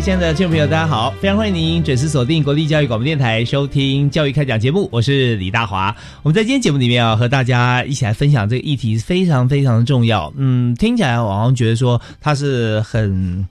[0.00, 1.10] 亲爱的听众朋友，大家好！
[1.22, 5.94] 非常欢迎您准时锁定国立教育广播电台收听《教育开讲》节目，我是李大华。
[6.22, 10.32] 我们在今天节目里面啊，和大家一起来分享这个议题，非常非常的重要。
[10.36, 13.46] 嗯，听起来我好像觉得说它是很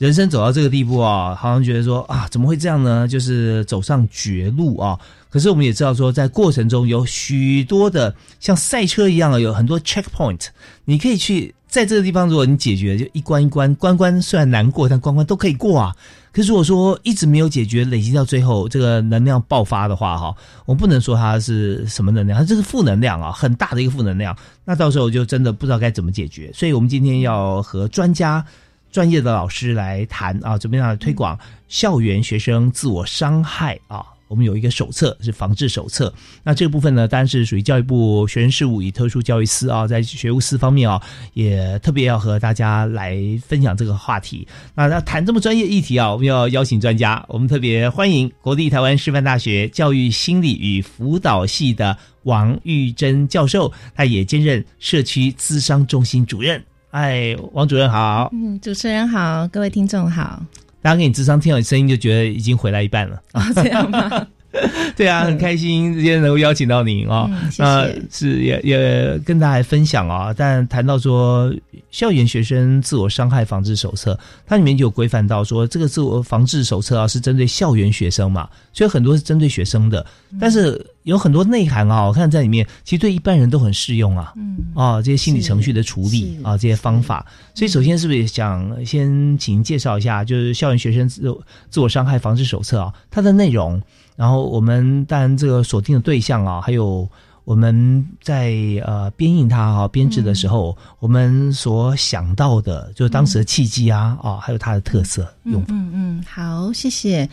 [0.00, 3.06] 人生走到这个地步啊，好像觉得说啊，怎么会这样呢？
[3.06, 4.98] 就是走上绝路啊！
[5.28, 10.46] 可是我们也知道说，在过程中有许多的像赛车一样的有很多 checkpoint，
[10.86, 11.54] 你可以去。
[11.68, 15.94] 在这个地方，如果你解决，就一关一关，关关虽然难过，但关关都可以过啊。
[16.32, 24.36] 可是如果说一直没有解决，累积到最后，这个能量爆发的话，哈，我们不能说它是什么能量，它这是负能量啊，很大的一个负能量。
[24.64, 26.50] 那到时候就真的不知道该怎么解决。
[26.52, 28.44] 所以我们今天要和专家、
[28.90, 31.38] 专业的老师来谈啊，怎么样推广
[31.68, 34.04] 校园学生自我伤害啊。
[34.28, 41.02] 我们有一个手册是防治手册，那这个部分呢，当然是属于教育部学生事务与特殊教育司啊，在学务司方面啊，
[41.34, 44.46] 也特别要和大家来分享这个话题。
[44.76, 56.64] 那那谈这么专业议题啊，我们要邀请专家，我们特别欢迎国立台湾师范大学教育心理与辅导系的王玉珍教授，他也兼任社区咨商中心主任。
[56.90, 60.42] 哎，王主任好，嗯，主持人好，各位听众好。
[60.82, 63.46] 大家给你智商听到你声音，就觉得已经回来一半了啊！
[63.54, 64.26] 这样吗？
[64.96, 70.34] 对啊，很开心今天能够邀请到您啊，那是也也跟大家分享啊。
[70.36, 71.54] 但谈到说
[71.90, 80.04] 校园学生自我伤害防治手册，它里面就有规范到说，这个自我防治手册啊是针对校园学生嘛，所以很多是针对学生的，
[80.40, 84.32] 但是有很多内涵啊，我看在里面其实对一般人都很适用啊。
[84.36, 87.24] 嗯啊，这些心理程序的处理啊，这些方法。
[87.54, 91.22] 所以首先是不是想先请您介绍一下，就是校园学生自
[91.70, 93.80] 自我伤害防治手册啊，它的内容。
[94.20, 97.08] 然后我们当然这个锁定的对象啊，还有
[97.44, 98.52] 我们在
[98.84, 105.68] 呃编印它哈编制的时候，我们所想到的，就是当时的契机啊啊，还有它的特色用法。
[105.70, 107.26] 嗯嗯，好，谢谢。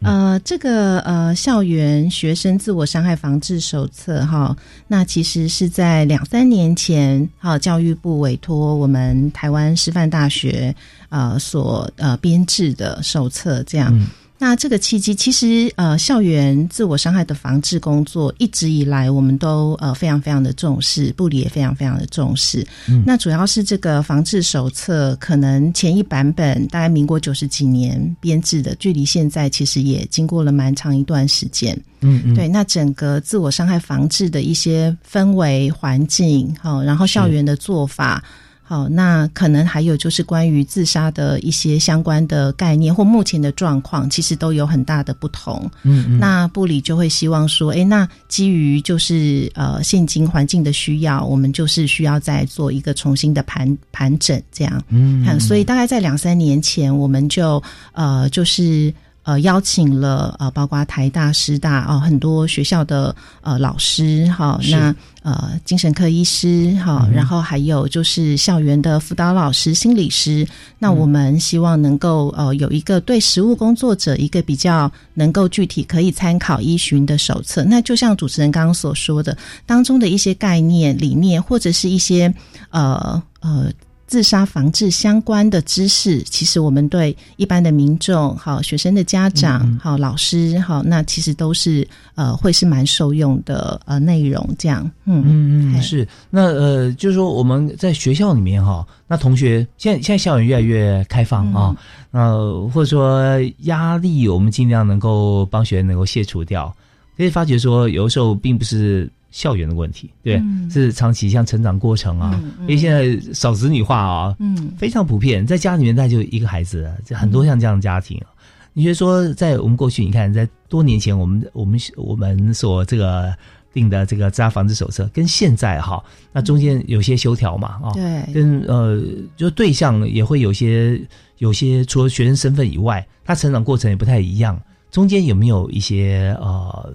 [0.00, 4.56] 呃，这个呃校园学生自我伤害防治手册哈，
[4.88, 10.74] 那其实是在两三年前哈，教育部委托我们台湾师范大学
[11.10, 13.94] 呃所呃编制的手册这样。
[14.42, 22.66] 那这个契机，其实呃，校园自我伤害的防治工作一直以来，我们都呃非常非常的重视，部里也非常非常的重视。
[22.88, 31.78] 嗯，那主要是这个防治手册，可能前一版本大概民国九十几年编制的，距离现在其实也经过了蛮长一段时间。
[32.00, 38.24] 嗯嗯，对，那整个自我伤害防治的一些氛围环境，好，然后校园的做法。
[38.70, 45.68] 好，那可能还有就是关于自杀的一些相关的概念或目前的状况，其实都有很大的不同。
[45.82, 54.80] 嗯，那布里就会希望说，哎，那基于就是呃现今环境的需要，我们就是需要再做一个重新的盘盘整，这样。
[54.90, 57.60] 嗯，所以大概在两三年前，我们就
[57.90, 58.94] 呃就是。
[59.22, 70.46] 呃，邀请了呃，包括台大、师大哦，很多学校的呃老师哈，那呃精神科医师哈，然后还有就是校园的辅导老师、心理师。
[70.78, 77.62] 那我们希望能够呃有一个对实务工作者一个比较能够具体可以参考依循的手册。
[77.62, 82.32] 那就像主持人刚刚所说的，当中的一些概念、理念，或者是一些
[82.70, 83.70] 呃呃。
[84.10, 91.86] 自杀防治相关的知识，其实我们对一般的民众、好学生的家长、好老师、好，那其实都是
[92.16, 94.44] 呃会是蛮受用的呃内容。
[94.58, 96.06] 这样，嗯嗯嗯，是。
[96.28, 101.76] 那呃，就是说我们在学校里面哈，那同学现在现在校园越来越开放啊，
[102.10, 103.22] 呃，或者说
[103.60, 106.74] 压力，我们尽量能够帮学生能够卸除掉。
[107.16, 112.62] 可以发觉说，有的时候并不是校园的问题，对，嗯是长期像成长过程啊，嗯嗯。
[112.62, 114.72] 因为现在少子女化啊，嗯。
[114.76, 118.26] 非常普遍，在家里面大概就一个孩子，这很多像这样的家庭啊。
[118.72, 123.34] 你觉得说，在我们过去，你看，在多年前，我们我们我们所这个
[123.72, 126.02] 定的这个自杀防治手册，跟现在哈，
[126.32, 129.02] 那中间有些修条嘛，啊、对，跟呃，
[129.36, 131.00] 就对象也会有些
[131.38, 134.60] 有些除了学生身份以外，他成长过程也不太一样，
[134.90, 136.94] 中间有没有一些呃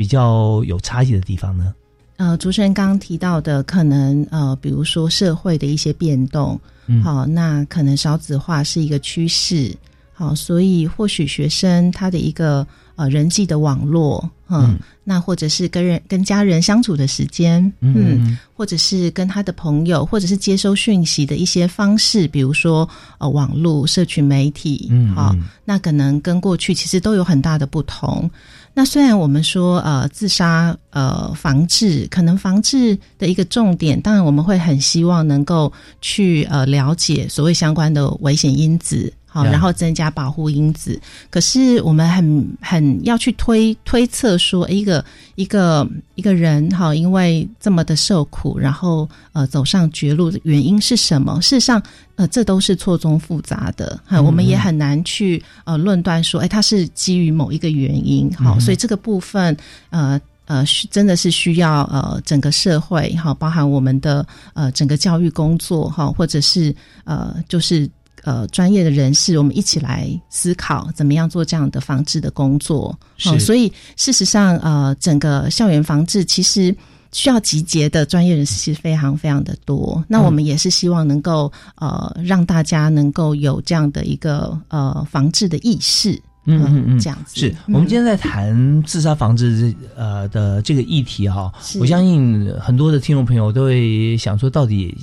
[0.00, 1.74] 比较有差异的地方呢？
[2.16, 9.76] 呃，主持人刚刚提到的，可能呃，比如说社会的一些变动，嗯好，那可能少子化是一个趋势，
[10.14, 12.66] 好，所以或许学生他的一个
[12.96, 17.94] 呃人际的网络，嗯，嗯那或者是跟人跟家人相处的时间，嗯
[18.24, 22.88] 嗯或者是跟他的朋友，或者是接收讯息的一些方式，比如说
[23.18, 28.30] 呃网络、社群媒体，嗯好、嗯那可能跟过去其实都有很大的不同。
[28.72, 39.12] 那虽然我们说呃自杀呃防治，可能防治的一个重点，当然我们会很希望能够去呃了解所谓相关的危险因子。
[39.32, 41.00] 好，然后增加保护因子。
[41.30, 45.04] 可是我们很很要去推推测说，诶一个
[45.36, 51.40] 一个一个人哈，因为这么的受苦，然后呃走上绝路的原因是什么？
[51.40, 51.80] 事实上，
[52.16, 59.56] 呃，这都是错综复杂的，哈、嗯我们也很难去呃论断说，哎，它是基于某一个原因，好、嗯所以这个部分
[59.90, 60.20] 呃。
[60.46, 66.74] 呃，需真的是需要呃整个社会哈，包含我们的呃整个教育工作哈，或者是
[67.04, 67.88] 呃就是
[68.24, 72.98] 呃专业的人士，我们一起来思考怎么样做这样的防治的工作。
[73.16, 76.74] 是所以事实上呃整个校园防治其实。
[77.12, 86.12] 需要集结的专业人士其实非常非常的多，那我们也是希望能够呃让大家能够有这样的一个呃防治的意识，
[86.44, 94.96] 嗯嗯嗯这样子是嗯我们今天在谈自杀防治呃的这个议题哈、我相信很多的听众朋友都会想说，到底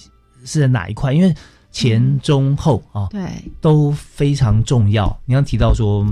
[0.45, 1.13] 是在哪一块？
[1.13, 1.35] 因为
[1.77, 3.21] 前中后啊、对。
[3.61, 5.15] 都非常重要。
[5.25, 6.03] 你刚提到说，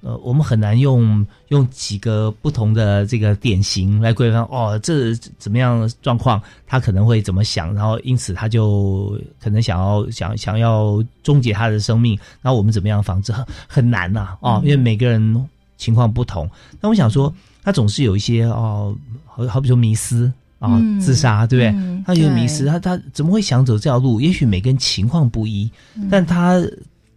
[0.00, 4.42] 呃，我们很难用用几个不同的这个典型来规范。
[4.42, 16.48] 哦，这怎么样状况，他可能会怎么想，然后因此他就可能想要想想要终结他的生命，那我们怎么样防治很很难呐、哦，因为每个人情况不同。
[16.80, 18.94] 那我想说，他总是有一些哦，
[19.26, 21.68] 好好比说迷失啊、嗯自杀，对不对？
[21.80, 24.20] 嗯他有迷失，他他怎么会想走这条路？
[24.20, 26.08] 也许每个人情况不一，嗯。
[26.10, 26.60] 但他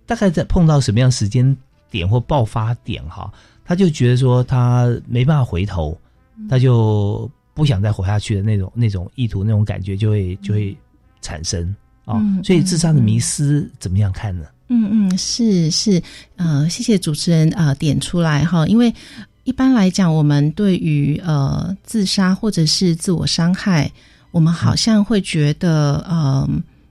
[0.05, 1.55] 大概在碰到什么样时间
[1.89, 3.31] 点或爆发点哈，
[3.63, 5.97] 他就觉得说他没办法回头，
[6.37, 6.47] 嗯。
[6.47, 10.75] 他就不想再活下去的那种那种意图那种感觉就会就会
[11.21, 11.73] 产生
[12.05, 14.45] 啊、嗯所以自杀的迷失怎么样看呢？
[14.69, 16.01] 嗯嗯，是是，
[16.37, 18.93] 呃，谢谢主持人呃点出来哈，因为
[19.43, 23.91] 一般来讲，我们对于呃自杀或者是自我伤害，
[24.31, 26.49] 我们好像会觉得呃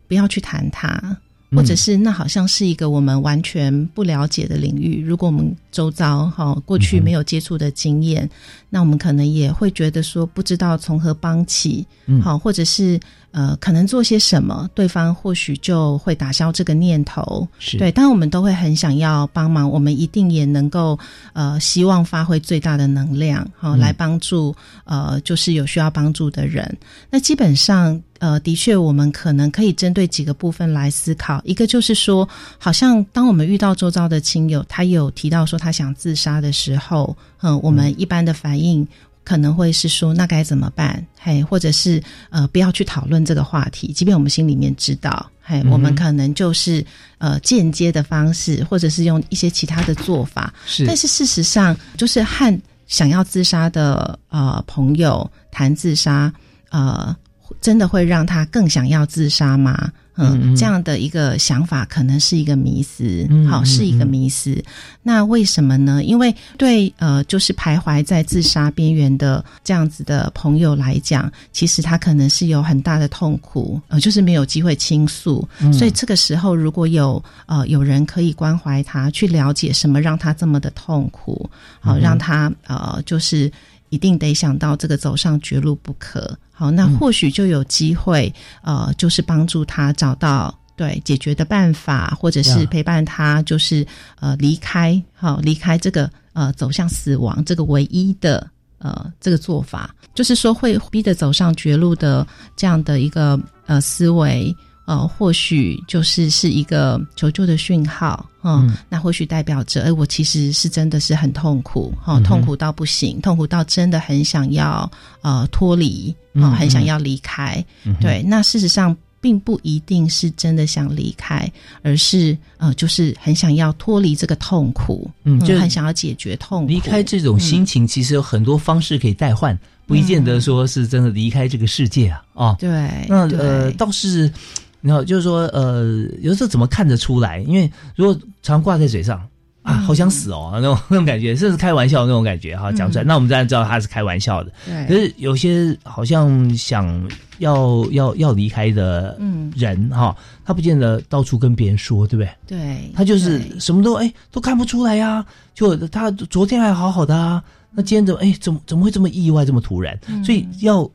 [0.08, 1.17] 不要去谈它。
[1.52, 5.05] 或者是那好像是一个我们完全不了解的领域。
[5.05, 8.31] 如果我们周遭哈过去没有接触的经验，
[8.69, 13.00] 那我们可能也会觉得说不知道从何帮起，嗯好，或者是
[13.32, 17.47] 呃可能做些什么，对方或许就会打消这个念头。
[17.59, 20.99] 是对，当然我们都会很想要帮忙，我们一定也能够
[21.32, 24.55] 呃，希望发挥最大的能量，好、嗯来帮助
[24.85, 26.77] 呃，就是有需要帮助的人。
[27.11, 31.41] 那基本上呃，的确，我们可能可以针对几个部分来思考。
[31.44, 38.87] 一个就是说，好像当我们遇到周遭的亲友，他有提到说他想自杀的时候，嗯，我们一般的反应。
[39.24, 41.05] 可能会是说，那该怎么办？
[41.19, 46.84] 嘿，或者是呃，不要去讨论这个话题，即便我们心里面知道，嘿，我们可能就是
[47.19, 50.53] 呃间接的方式，或者是用一些其他的做法。
[50.67, 56.32] 是但是事实上，就是和想要自杀的呃朋友谈自杀，
[56.70, 57.15] 呃，
[57.60, 59.93] 真的会让他更想要自杀吗？
[60.17, 64.62] 嗯，这样的一个想法可能是一个迷思，好，是一个嗯迷思。
[65.02, 66.02] 那为什么呢？
[66.05, 75.48] 因为对呃，就是徘徊在自杀边缘的这样子的朋友来讲，其实他可能是有很大的痛苦，呃，就是没有机会倾诉。
[75.60, 81.48] 嗯所以这个时候，如果有呃有人可以关怀他，去了解什么让他这么的痛苦，
[81.81, 83.50] 好、嗯让他呃就是
[83.91, 86.37] 一定得想到这个走上绝路不可。
[86.51, 88.32] 好，那嗯或许就有机会
[88.63, 90.56] 呃，就是帮助他找到。
[90.77, 93.87] 对解决的办法，或者是陪伴他，就是
[94.19, 104.56] 呃离开，好、离开这个呃走向死亡这个唯一的呃这个做法，就是说会逼得走上绝路的这样的一个呃思维，
[104.91, 117.65] 呃，或许就是是一个求救的讯号，嗯，那或许代表着，哎，我其实是真的是很痛苦，哈，痛苦到不行，痛苦到真的很想要呃脱离，啊，很想要离开，
[118.01, 118.97] 对，那事实上。
[119.23, 121.47] 并不一定是真的想离开，
[121.82, 126.69] 而是呃，就是很想要脱离这个痛苦，嗯，就很想要解决痛苦。
[126.69, 129.55] 离开这种心情，其实有很多方式可以代换，
[129.87, 132.25] 不一见得说是真的离开这个世界啊。
[132.32, 132.70] 哦，对，
[133.11, 134.32] 那呃，倒是，
[134.81, 135.84] 你知道，就是说，呃，
[136.20, 137.41] 有时候怎么看得出来？
[137.41, 139.20] 因为如果常挂在嘴上。
[139.63, 144.51] 啊，好想死哦，那种那种感觉，甚至开玩笑那种感觉哈，讲出来，那我们当然知道他是开玩笑的。
[144.65, 147.06] 对，可是有些好像想
[147.41, 149.19] 要要要离开的
[149.55, 152.58] 人哈，他不见得到处跟别人说，对不对？
[152.58, 155.22] 对，他就是什么都哎都看不出来呀，
[155.55, 159.94] 就他昨天还好好的啊，那今天怎么哎怎么怎么会这么意外这么突然？
[160.25, 160.91] 所以要。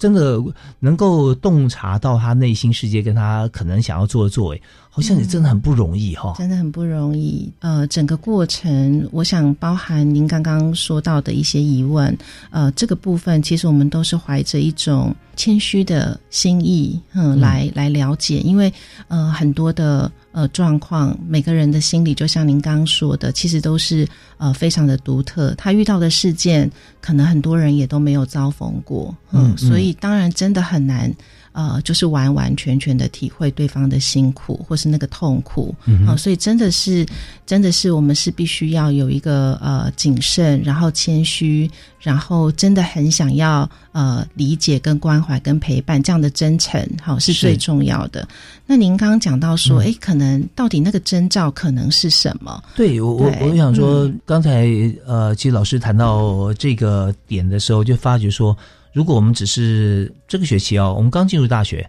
[0.00, 0.42] 真的
[0.78, 6.34] 能够洞察到他内心世界，跟他可能想要做的作为，好像也真的很不容易哈。
[6.36, 7.50] 真的很不容易。
[7.60, 12.14] 呃，整个过程，我想包含您刚刚说到的一些疑问，
[12.50, 18.70] 呃，这个部分其实我们都是怀着一种谦虚的心意，嗯，来来了解，因为
[19.08, 20.10] 呃，很多的。
[20.32, 24.06] 呃，状况每个人的心理，就像您刚刚说的，其实都是
[24.36, 25.52] 呃非常的独特。
[25.56, 26.70] 他遇到的事件，
[27.00, 31.12] 可能很多人也都没有遭逢过，嗯，所以当然真的很难。
[31.52, 35.74] 呃，就是完完全全的体会对方的辛苦，或是那个痛苦，
[36.06, 37.04] 啊，所以真的是，
[37.44, 48.26] 真的是我们是必须要有一个呃谨慎，然后谦虚，然后真的很想要呃理解跟关怀跟陪伴这样的真诚，好是最重要的。
[48.64, 52.62] 那您刚刚讲到说，哎，可能到底那个征兆可能是什么？
[52.76, 54.68] 对我我我想说，刚才
[55.04, 58.56] 呃，其实老师谈到这个点的时候，就发觉说。
[58.92, 61.88] 如果我们只是这个学期哦，我们刚进入大学，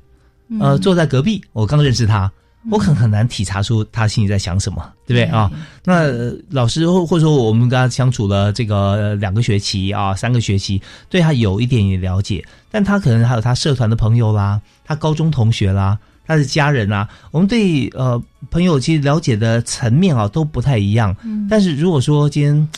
[0.60, 2.31] 呃，坐在隔壁，我刚认识他，
[2.70, 5.51] 我很很难体察出他心里在想什么，对不对啊？
[5.84, 6.12] 那
[6.50, 21.15] 老师或或者说我们跟他相处了这个两个学期啊，三个学期，对他有一点点了解，但他可能还有他社团的朋友啦，他高中同学啦，他的家人啊，我们对呃朋友其实了解的层面啊都不太一样。
[21.24, 22.70] 嗯，但是如果说今天。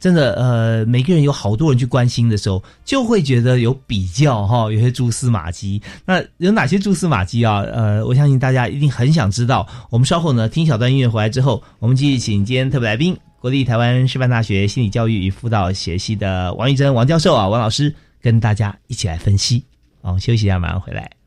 [0.00, 5.80] 真的，呃，每个人有好多人去关心的时候，就会觉得有比较哈，有些蛛丝马迹。
[6.06, 7.60] 那有哪些蛛丝马迹啊？
[7.60, 9.68] 呃，我相信大家一定很想知道。
[9.90, 19.62] 我们稍后呢，听小段音乐回来之后，我们继续请今天特别来宾，国立台湾师范大学心理教育与辅导学系的王玉珍王教授啊，王老师跟大家一起来分析。
[20.00, 21.19] 好，休息一下，马上回来。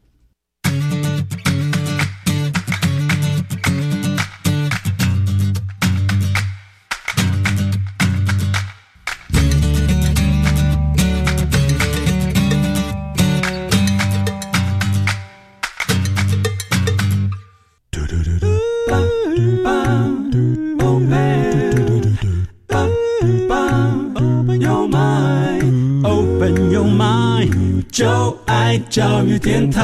[28.90, 29.84] 教育电台。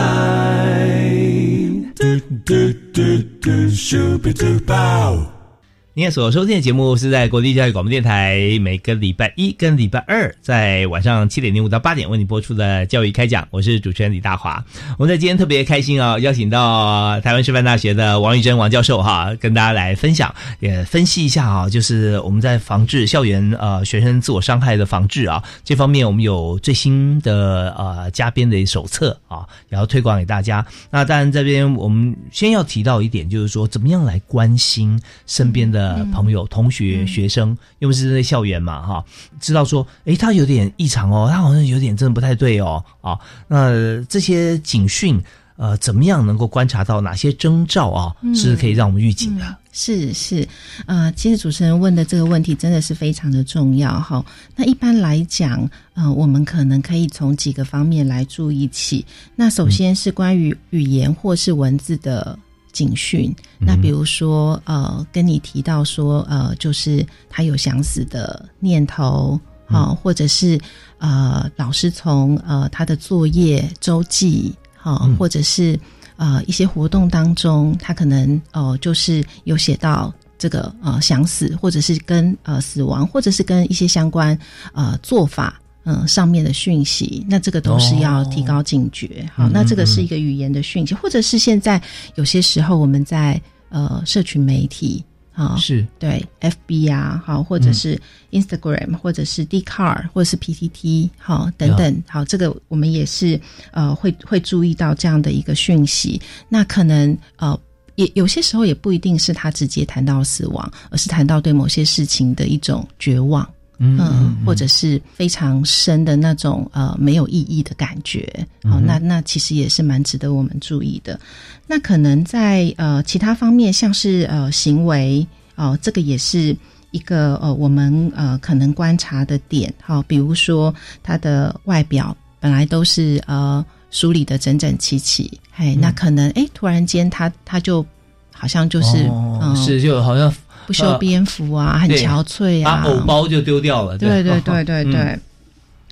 [6.00, 14.64] 您所收听的节目是在国立教育广播电台，每个礼拜一跟礼拜二在晚上七点零五到八点为你播出的教育开讲，我是主持人李大华。
[14.98, 30.66] 我们在今天特别开心啊，邀请到台湾师范大学的王玉珍王教授哈，跟大家来分享，也分析一下啊，就是我们在防治校园呃学生自我伤害的防治啊这方面，我们有最新的呃加编的手册啊，然后推广给大家。
[30.90, 35.89] 那当然这边我们先要提到一点，就是说怎么样来关心身边的。
[35.90, 39.04] 呃，朋友、同学、学生，又不是在校园嘛，哈，
[39.40, 43.18] 知道说，哎，他有点异常哦，他好像有点真的不太对哦，啊，
[43.48, 45.20] 那这些警讯，
[45.58, 49.58] 呃，怎么样能够观察到哪些征兆啊，是可以让我们预警的？
[49.72, 50.48] 是是，
[50.86, 54.24] 呃，其实主持人问的这个问题真的是非常的重要哈。
[54.56, 59.04] 那一般来讲，呃，我们可能可以从几个方面来注意起。
[59.36, 62.38] 那首先是关于语言或是文字的。
[62.72, 70.60] 警讯，那比如说，呃，跟你提到说，呃，就是他有想死的念头，好，或者是
[70.98, 75.80] 呃，老师从呃他的作业周记，好，或者是
[76.18, 84.38] 呃一些活动当中，他可能哦，就是有写到这个呃想死，或者是跟呃死亡，或者是跟一些相关
[84.74, 85.60] 呃做法。
[85.90, 89.28] 嗯，上面的讯息，那这个都是要提高警觉。
[89.34, 91.82] 好，那这个是一个语言的讯息，或者是现在
[92.14, 95.04] 有些时候我们在呃社群媒体。
[95.32, 97.98] 啊，是对，FB 啊，好，或者是
[98.32, 103.40] Instagram，、或者是 d c a r 或者是 PTT，好，等等，好，这个我们也是
[103.72, 106.22] 呃会会注意到这样的一个讯息。
[106.50, 107.58] 那可能呃
[107.96, 113.50] 也有些时候也不一定是他直接谈到死亡，而是谈到对某些事情的一种绝望。
[113.80, 118.28] 嗯，或者是非常深的那种呃没有意义的感觉，
[118.64, 121.20] 好、那那其实也是蛮值得我们注意的。
[121.66, 126.56] 那可能在呃其他方面，像是呃行为哦、这个也是
[126.92, 129.74] 一个呃我们呃可能观察的点。
[129.82, 137.86] 好、比如说他的外表本来都是呃梳理的整整齐齐，嘿，那可能哎突然间他他就
[138.32, 139.56] 好像就是哦嗯。
[139.58, 140.34] 是就好像
[140.70, 144.22] 不修边幅啊，很憔悴啊，把偶包就丢掉了，对。
[144.22, 144.94] 对对对 对。
[145.02, 145.20] 嗯。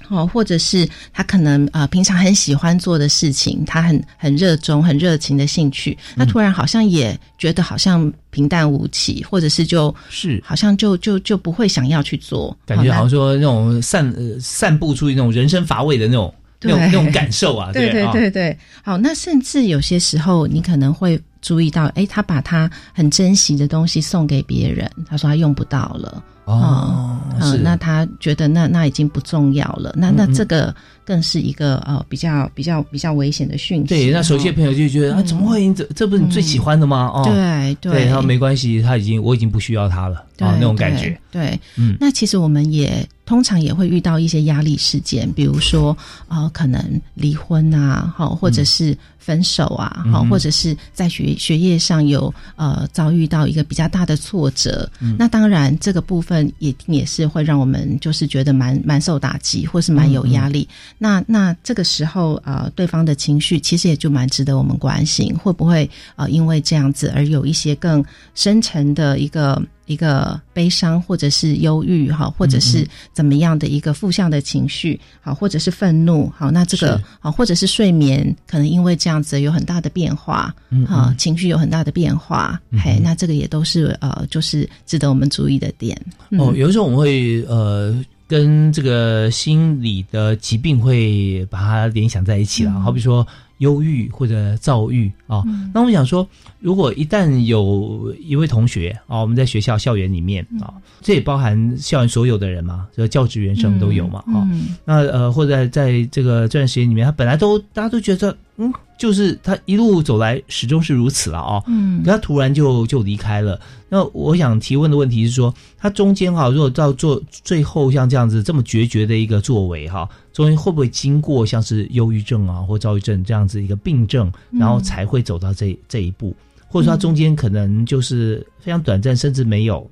[0.09, 10.39] 哦，或者是他可能呃平常很喜欢做的事情，他很很热衷、很热情的兴趣，那突然好像也觉得好像平淡无奇，或者是就是。
[10.45, 16.31] 好像就就就不会想要去做，感觉好像说那种散呃散布出那种人生乏味的那种
[16.61, 18.11] 那种那种感受啊， 对对啊。
[18.13, 26.23] 对对，好，那甚至有些时候你可能会注意到，哎，他把他很珍惜的东西送给别人，他说他用不到了。
[26.45, 27.57] 哦，嗯，是。
[27.57, 30.73] 那他觉得那那已经不重要了，那那这个
[31.07, 33.87] 更是一个呃比较比较比较危险的讯息。
[33.87, 35.73] 对，那熟悉的哦朋友就觉得啊，怎么会？
[35.73, 37.09] 这这不是你最喜欢的吗？
[37.13, 41.17] 哦，对对对，然后没关系，他已经我已经不需要他了对啊，那种感觉。
[41.31, 41.37] 对。
[41.37, 45.95] 对，嗯那其实我们也通常也会遇到一些压力事件，比如说
[46.27, 54.89] 呃，可能离婚啊，好，或者是分手啊，好、嗯或者是在学学业上有呃遭遇到一个比较大的挫折。
[54.99, 60.67] 嗯那当然这个部分也也是会让我们就是觉得蛮蛮受打击，或是蛮有压力。
[60.97, 68.03] 那那这个时候呃，对方的情绪其实也就蛮值得我们关心，会不会呃因为这样子而有一些更
[68.35, 69.61] 深层的一个。
[69.87, 85.97] 一个悲伤，或者是忧郁，哈，或者是怎么样的一个负向的情绪，好，或者是愤怒，好，那这个是好，或者是睡眠，可能因为这样子有很大的变化，嗯哈，情绪有很大的变化，嗯嘿，那这个也都是呃，就是值得我们注意的点。
[86.31, 87.95] 嗯哦，有的时候我们会呃
[88.27, 93.25] 跟这个心理的疾病会把它联想在一起了，嗯好比说
[93.59, 95.43] 忧郁或者躁郁啊。
[95.73, 96.27] 那我们想说，
[96.59, 104.45] 如果一旦有一位同学啊，我们在学校校园里面嗯啊，这也包含校园所有的人嘛，这个教职员生都有嘛啊。
[104.51, 111.63] 嗯那呃，或者在在这个这段时间里面，他本来都大家都觉得，嗯，就是他一路走来始终是如此了啊。
[111.67, 113.59] 嗯可他突然就就离开了。
[113.87, 126.35] 那我想提问的问题是说，他中间哈，如果到做最后像这样子这么决绝的一个作为哈，中间会不会经过像是忧郁症啊或躁郁症这样子一个病症，然后才会走到这这一步，
[126.67, 129.87] 或者说他中间可能就是非常短暂，甚至没有，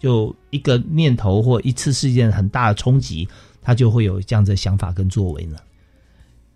[0.00, 3.28] 就一个念头或一次事件很大的冲击，
[3.60, 5.58] 他就会有这样子的想法跟作为呢？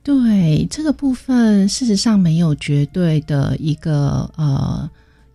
[0.02, 4.88] 对这个部分，事实上没有绝对的一个呃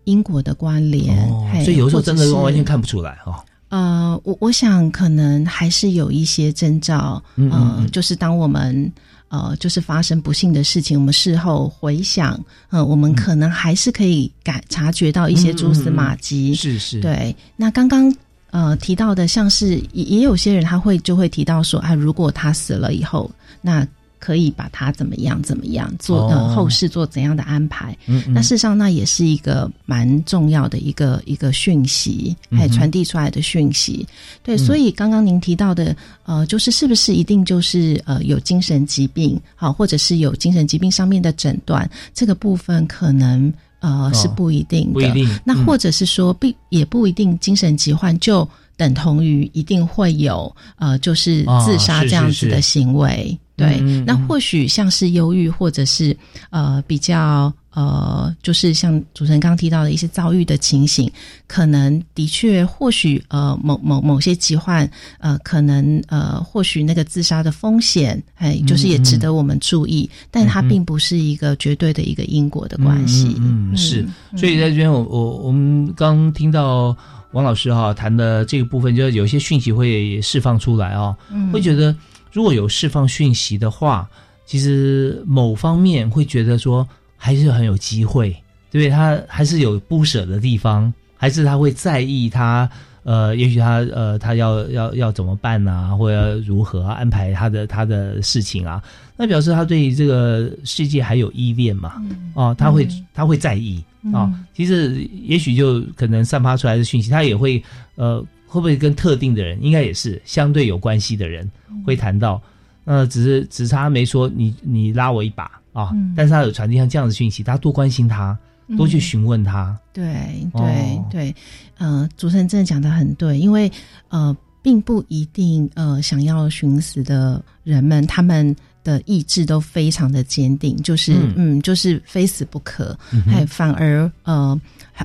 [0.05, 3.43] 因果的关联，哦所以有时候真的是完全看不出来哈。
[3.69, 8.91] 呃，我我想可能还是有一些征兆，嗯嗯呃，嗯就是当我们
[9.27, 16.53] 呃，就是发生不幸的事情，我们事后回想，呃，我们可能还是可以感察觉到一些蛛丝马迹。
[16.53, 18.15] 是是，对，那刚刚
[18.51, 23.29] 呃提到的，像是也也有些人他会就会提到说啊，如果他死了以后，
[23.61, 23.85] 那
[24.25, 27.95] 可以把它怎么样怎么样做呃哦后事做怎样的安排？
[28.07, 34.07] 嗯嗯那事实上，那也是一个蛮重要的一个一个讯息，还传递出来的讯息。
[34.41, 44.93] 对，嗯所以刚刚您提到的，呃，就是是不是一定就是呃有精神疾病，好，或者是有精神疾病上面的诊断，这个部分可能呃、哦是不一定的。
[44.93, 53.37] 不一定那嗯或者是说，并也不一定精神疾患就等同于一定会有呃，就是哦自杀是这样子的行为。
[53.57, 56.15] 对，那或许像是忧郁，或者是
[56.49, 61.11] 呃比较呃，就是像主持人刚刚提到的一些遭遇的情形，
[61.45, 73.35] 可能的确或许呃某某某些疾患呃可能呃或许那个自杀的风险，哎，就是也值得我们注意，但它并不是一个绝对的一个因果的关系。
[73.39, 74.07] 嗯，嗯是。
[74.37, 76.95] 所以在这边我，我我们刚听到
[77.33, 81.93] 王老师哈、谈的这个部分，就是有一些讯息会释放出来啊、嗯会觉得
[82.31, 84.07] 如果有释放讯息的话，
[84.45, 86.87] 其实某方面会觉得说
[87.25, 88.29] 还是很有机会，
[88.69, 88.89] 对不对？
[88.89, 92.69] 他还是有不舍的地方，还是他会在意他
[93.01, 95.97] 呃，也许他呃他要要要怎么办呢？
[95.97, 98.79] 或者如何安排他的他的事情啊？
[99.17, 101.99] 那表示他对这个世界还有依恋嘛？
[102.35, 103.83] 哦，他会他会在意
[104.13, 104.31] 啊。
[104.53, 107.63] 其实也许就可能散发出来的讯息，他也会
[107.95, 111.49] 呃会不会跟特定的人，应该也是相对有关系的人
[111.83, 112.39] 会谈到。
[112.85, 118.37] 呃，只是只差没说你你拉我一把啊，但是他有传递像这样的讯息，大家多关心他，
[118.77, 119.77] 多去询问他。
[119.93, 121.35] 对对对，
[121.77, 123.69] 呃，主持人真的讲的很对，因为
[124.07, 134.59] 呃，并不一定呃，想要寻死的人们，他们的意志都非常的坚定，就是嗯，就是非死不可，还反而呃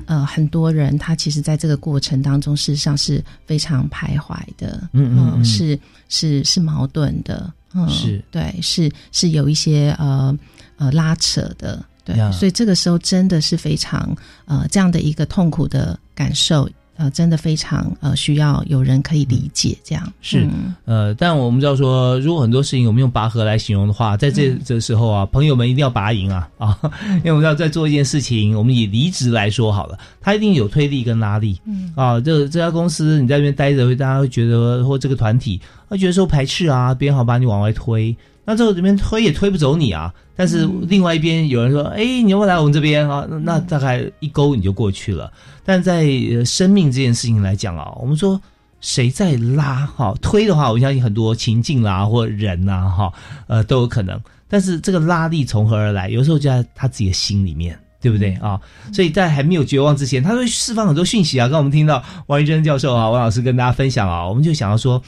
[0.05, 7.51] 呃，很多人他其实在这个过程当中，事实上是非常徘徊的，嗯嗯，是是是矛盾的。
[7.73, 8.21] 嗯，是。
[8.29, 10.37] 对，是是有一些呃
[10.81, 16.67] 呃拉扯的，对，所以这个时候真的是非常呃这样的一个痛苦的感受。
[16.97, 20.47] 呃，真的非常呃，需要有人可以理解这样是
[20.85, 26.77] 呃，但我们知道说，如果很多事情我们用拔河来形容的话，在这这时候啊，朋友们一定要拔营啊啊，
[27.19, 38.15] 因为我们要在做一件事情，我们以离职来说好了，它一定有推力跟拉力，嗯啊，这这家公司你在那边待着，会大家会觉得或这个团体会觉得说排斥啊，别人好把你往外推。
[38.43, 43.25] 那这个这边推也推不走你啊，但是另外一边有人说，哎，你要不要来我们这边啊？
[43.43, 45.31] 那大概一勾你就过去了。
[45.63, 46.07] 但在
[46.43, 48.41] 生命这件事情来讲啊，我们说
[48.81, 53.13] 谁在拉哈推的话，我相信很多情境啦或人呐哈
[53.45, 54.19] 呃都有可能。
[54.49, 56.09] 但是这个拉力从何而来？
[56.09, 58.59] 有时候就在他自己的心里面，对不对啊？
[58.91, 61.47] 所以在还没有绝望之前，他会释放很多讯息啊。
[61.47, 64.99] 刚我们听到王玉珍教授啊，王老师跟大家分享啊，我们就想要说。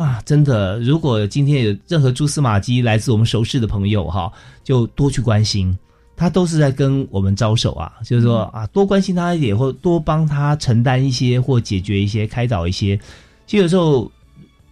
[0.00, 0.78] 啊，真的！
[0.80, 4.32] 如果今天有任何蛛丝马迹来自我们熟识的朋友哈，
[4.64, 5.76] 就多去关心，
[6.16, 12.98] 他都是在跟我们招手啊，就是说啊，多关心他一点，或多帮他承担一些，或解决一些，开导一些。
[13.46, 14.10] 其实有时候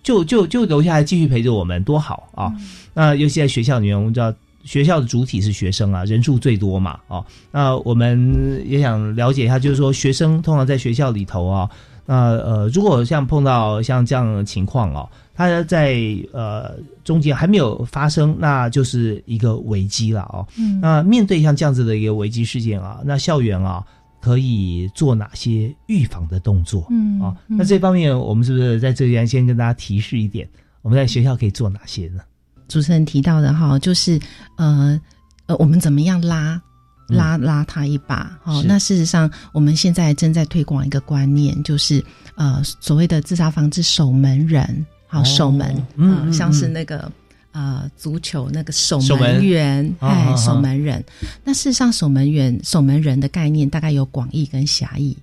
[0.02, 2.50] 就就就留下来继续陪着我们，多好啊！
[2.94, 4.32] 那尤其在学校里面，我们知道
[4.64, 11.68] 学校的主体是学生啊，人数最多嘛，哦，那我们也想了解一下，就是说学生通常在学校里头啊。
[12.10, 15.94] 那呃，如果像碰到像这样的情况哦，他在
[16.32, 20.46] 呃中间还没有发生，那就是一个危机了哦。
[20.58, 23.84] 嗯，那面对像这样子的一个危机事件啊，那校园啊
[24.22, 26.86] 可以做哪些预防的动作？
[26.88, 30.48] 嗯啊，那这方面我们是不是在这边先跟大家提示一点？
[30.80, 32.22] 我们在学校可以做哪些呢？
[32.68, 34.18] 主持人提到的哈，就是
[34.56, 34.98] 呃
[35.44, 36.58] 呃，我们怎么样拉？
[37.08, 47.10] 拉拉他一把，哦，那事实上，我们现在正在推广一个观念，就是呃，所谓的自杀防治守门人，好，守门，嗯，像是那个
[47.52, 51.02] 呃，足球那个守门员，哎，守门人。
[51.42, 55.16] 那事实上，守门员、守门人的概念大概有广义跟狭义。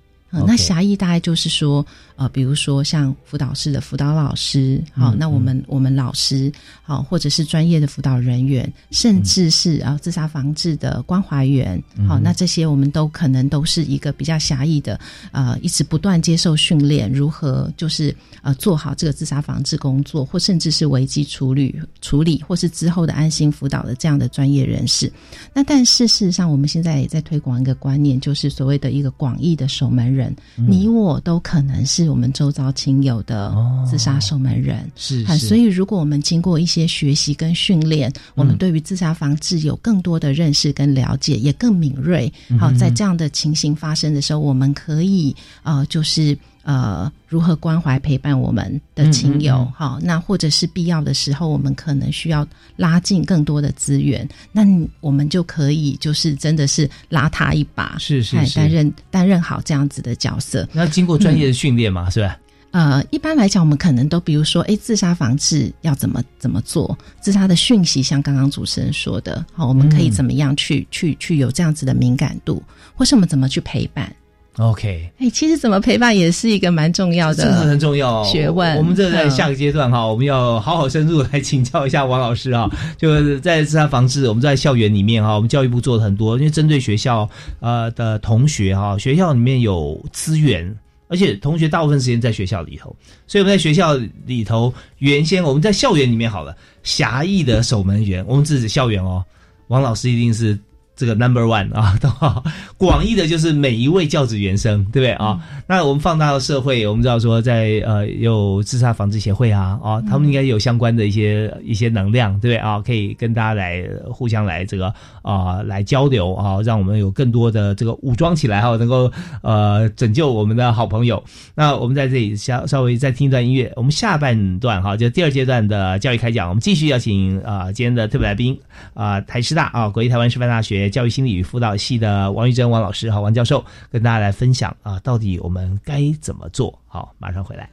[0.44, 1.86] 那狭义大概就是说，
[2.16, 6.50] 呃，比如说像辅导室的辅导老师，好，那我们我们老师，
[6.82, 14.98] 好，或者是专业的辅导人员，甚至是啊自杀防治的关怀员，好，那这些我们都可能都是一个比较狭义的，
[15.32, 25.12] 呃，一直不断接受训练，如何就是呃做好这个自杀防治工作，或甚至是危机处理处理，或是之后的安心辅导的这样的专业人士。
[25.52, 30.34] 那但是事实上，我们现在也在推广一个观念，就是所谓的一个广义的守门人。
[30.54, 33.54] 你我都可能是我们周遭亲友的
[33.88, 42.32] 自杀守门人，是，所以如果我们经过一些学习跟训练，我们对于自杀防治有更多的认识跟了解，也更敏锐。
[42.58, 46.36] 好，在这样的情形发生的时候，我们可以呃，就是
[46.66, 49.64] 呃，如何关怀陪伴我们的亲友？
[49.72, 54.66] 好，那或者是必要的时候，我们可能需要拉近更多的资源，那
[54.98, 60.68] 我们就可以就是真的是拉他一把，是是是，担任担任好这样子的角色。
[60.72, 62.36] 那经过专业的训练嘛，是吧？
[62.72, 66.98] 呃，一般来讲，我们可能都比如说，哎，自杀防治要怎么怎么做？
[67.20, 72.60] 自杀的讯息，像刚刚主持人说的，好，我们可以怎么样去去去有这样子的敏感度，
[72.96, 74.12] 或是我们怎么去陪伴
[74.58, 78.74] ？OK，哎，其实怎么陪伴也是一个蛮重要的，真的很重要学问。
[78.78, 82.66] 我们这在下个阶段哈，我们要好好深入来请教一下王老师啊。
[82.96, 87.28] 就是在自杀防治，我们在校园里面哈，我们教育部做了很多，因为针对学校
[87.60, 90.74] 呃的同学哈，学校里面有资源，
[91.08, 99.22] 而且同学大部分时间在学校里头，所以我们在学校里头，原先我们在校园里面好了，狭义的守门员，我们只是校园哦，
[99.68, 100.58] 王老师一定是。
[100.96, 102.42] 这个 number one 啊， 都好
[102.78, 105.38] 广义的就是每一位教职员生，对不对啊？
[105.66, 112.80] 那我们放大到社会，我们知道说在呃有自杀防治协会啊，啊，他们应该有相关的一些一些能量，对不对啊？
[112.80, 121.22] 可以跟大家来互相来这个啊来交流啊，让我们有更多的这个武装起来哈，能够呃拯救我们的好朋友。
[121.54, 128.58] 那我们在这里稍稍微再听一段音乐，我们下半段哈，就第二阶段的教育开讲，我们继续邀请啊今天的特别来宾
[128.94, 130.85] 啊台师大啊国立台湾师范大学。
[130.88, 136.78] 教育心理与辅导系的王玉珍王老师和王教授跟大家来分享啊，到底我们该怎么做？
[136.86, 137.68] 好，马上回来。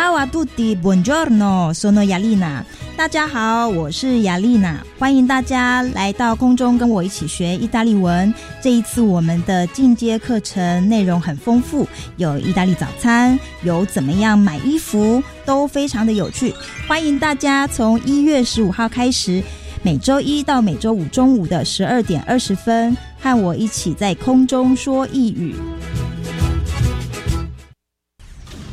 [0.00, 2.62] 查瓦杜迪，Buongiorno，sono Yalina。
[2.96, 8.32] 大家好，我是雅丽娜，欢迎大家来到空中跟我一起学意大利文。
[8.62, 11.84] 这一次我们的进阶课程内容很丰富，
[12.16, 16.54] 有意大利早餐，有怎么样买衣服，都非常的有趣。
[16.86, 19.42] 欢迎大家从一月十五号开始，
[19.82, 25.56] 每周一到每周五中午的十二点二十分，和我一起在空中说意语。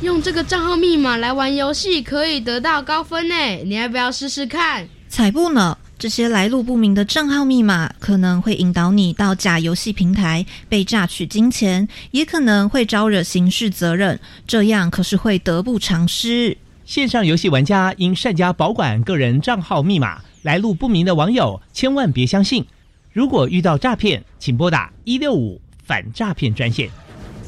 [0.02, 4.86] 用这个账号密码来玩游戏可以得到高分呢，你要不要试试看？
[5.08, 5.78] 才不呢！
[5.98, 16.58] 这些来路不明的账号密码可能会引导你到假游戏平台被榨取金钱，也可能会招惹刑事责任，这样可是会得不偿失。
[16.84, 22.66] 线上游戏玩家应善加保管个人账号密码，来路不明的网友千万别相信。
[23.14, 26.90] 如果遇到诈骗，请拨打一六五反诈骗专线。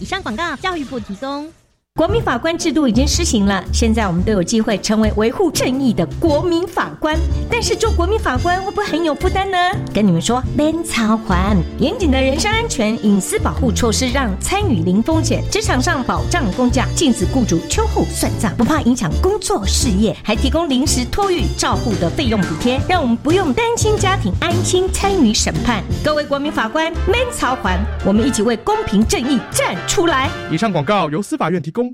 [0.01, 1.53] 以上广告，教育部提供。
[1.99, 7.19] 国民法官制度已经施行了，现在我们都有机会成为维护正义的国民法官。
[7.51, 9.59] 但是做国民法官会不会很有负担呢？
[9.93, 15.43] 跟你们说，免操环严谨的人身安全、隐私保护措施，让参与零风险。
[15.51, 25.83] 职场上保障工价，禁止雇主秋后算账，不怕影响工作事业，还提供临时托育照护的费用补贴，让我们不用担心家庭，安心参与审判。
[26.05, 30.31] 各位国民法官，免操环，我们一起为公平正义站出来。
[30.49, 31.88] 以上广告由司法院提供。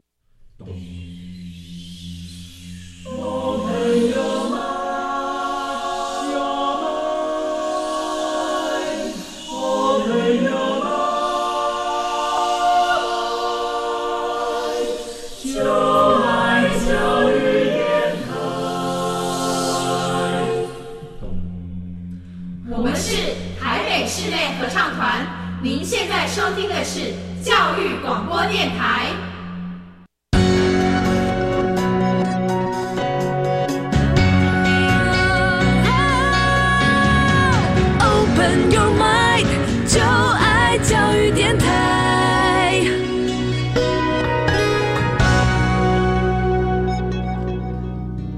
[0.56, 0.68] 东
[3.06, 3.10] 我
[3.66, 3.66] 们
[4.10, 4.54] 有我们
[6.32, 6.38] 有
[9.50, 9.58] 我
[10.06, 10.08] 们
[10.44, 10.88] 有我们
[15.54, 15.66] 有我
[16.22, 16.30] 们
[22.70, 25.26] 有我们是台北室内合唱团，
[25.60, 27.12] 您现在收听的是
[27.42, 29.10] 教育广播电台。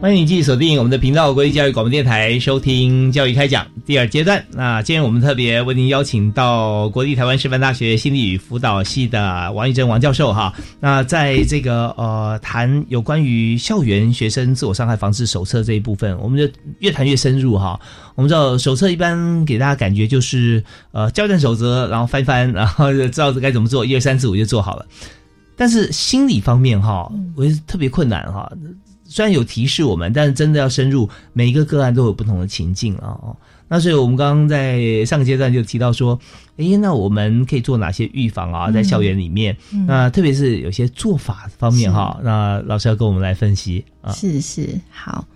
[0.06, 4.46] 欢迎你继续锁定我们的频道——国立教育广播电台，收听教育开讲第二阶段。
[4.52, 10.54] 那今天我们特别为您邀请到国立台湾师范大学心理与辅导系的王玉珍王教授哈。
[10.78, 17.76] 那在这个呃谈有关于校园学生自我伤害防治手册这一部分，我们就越谈越深入哈。
[18.14, 24.86] 我们知道手册一般给大家感觉就是呃教战守则，然后翻翻，然后就知道该怎么做，一二三四五就做好了。
[25.56, 28.48] 但是心理方面哈，我觉得特别困难哈。
[29.08, 33.18] 虽然有提示我们，但是真的要深入，每一个个案都有不同的情境啊。
[33.22, 33.36] 哦，
[33.68, 36.18] 那所以我们刚刚在上个阶段就提到说，
[36.56, 38.70] 诶，那我们可以做哪些预防啊？
[38.70, 44.12] 在校园里面，嗯那特别是有些做法方面哈，那老师要跟我们来分析啊。
[44.12, 45.26] 是是好，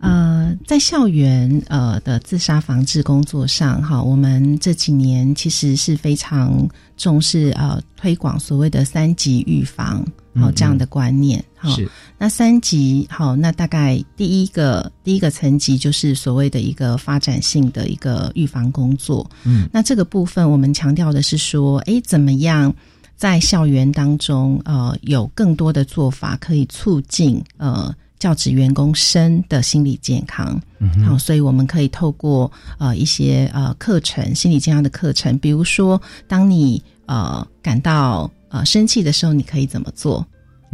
[0.00, 9.98] 呃，在校园呃的自杀防治工作上，哈，我们这几年其实是非常重视呃推广所谓的三级预防，
[10.34, 19.28] 好、嗯这样的观念，哈、是那三级好，那大概第一个第一个层级就是所谓的一个发展性的一个预防工作。
[19.44, 22.74] 嗯，那这个部分我们强调的是说，诶，怎么样
[23.16, 30.60] 在校园当中，呃，有更多的做法可以促进呃教职员工生的心理健康。
[30.78, 40.26] 嗯好，所以我们可以透过呃一些呃课程，心理健康的课程，比如说，当你呃感到呃生气的时候，你可以怎么做？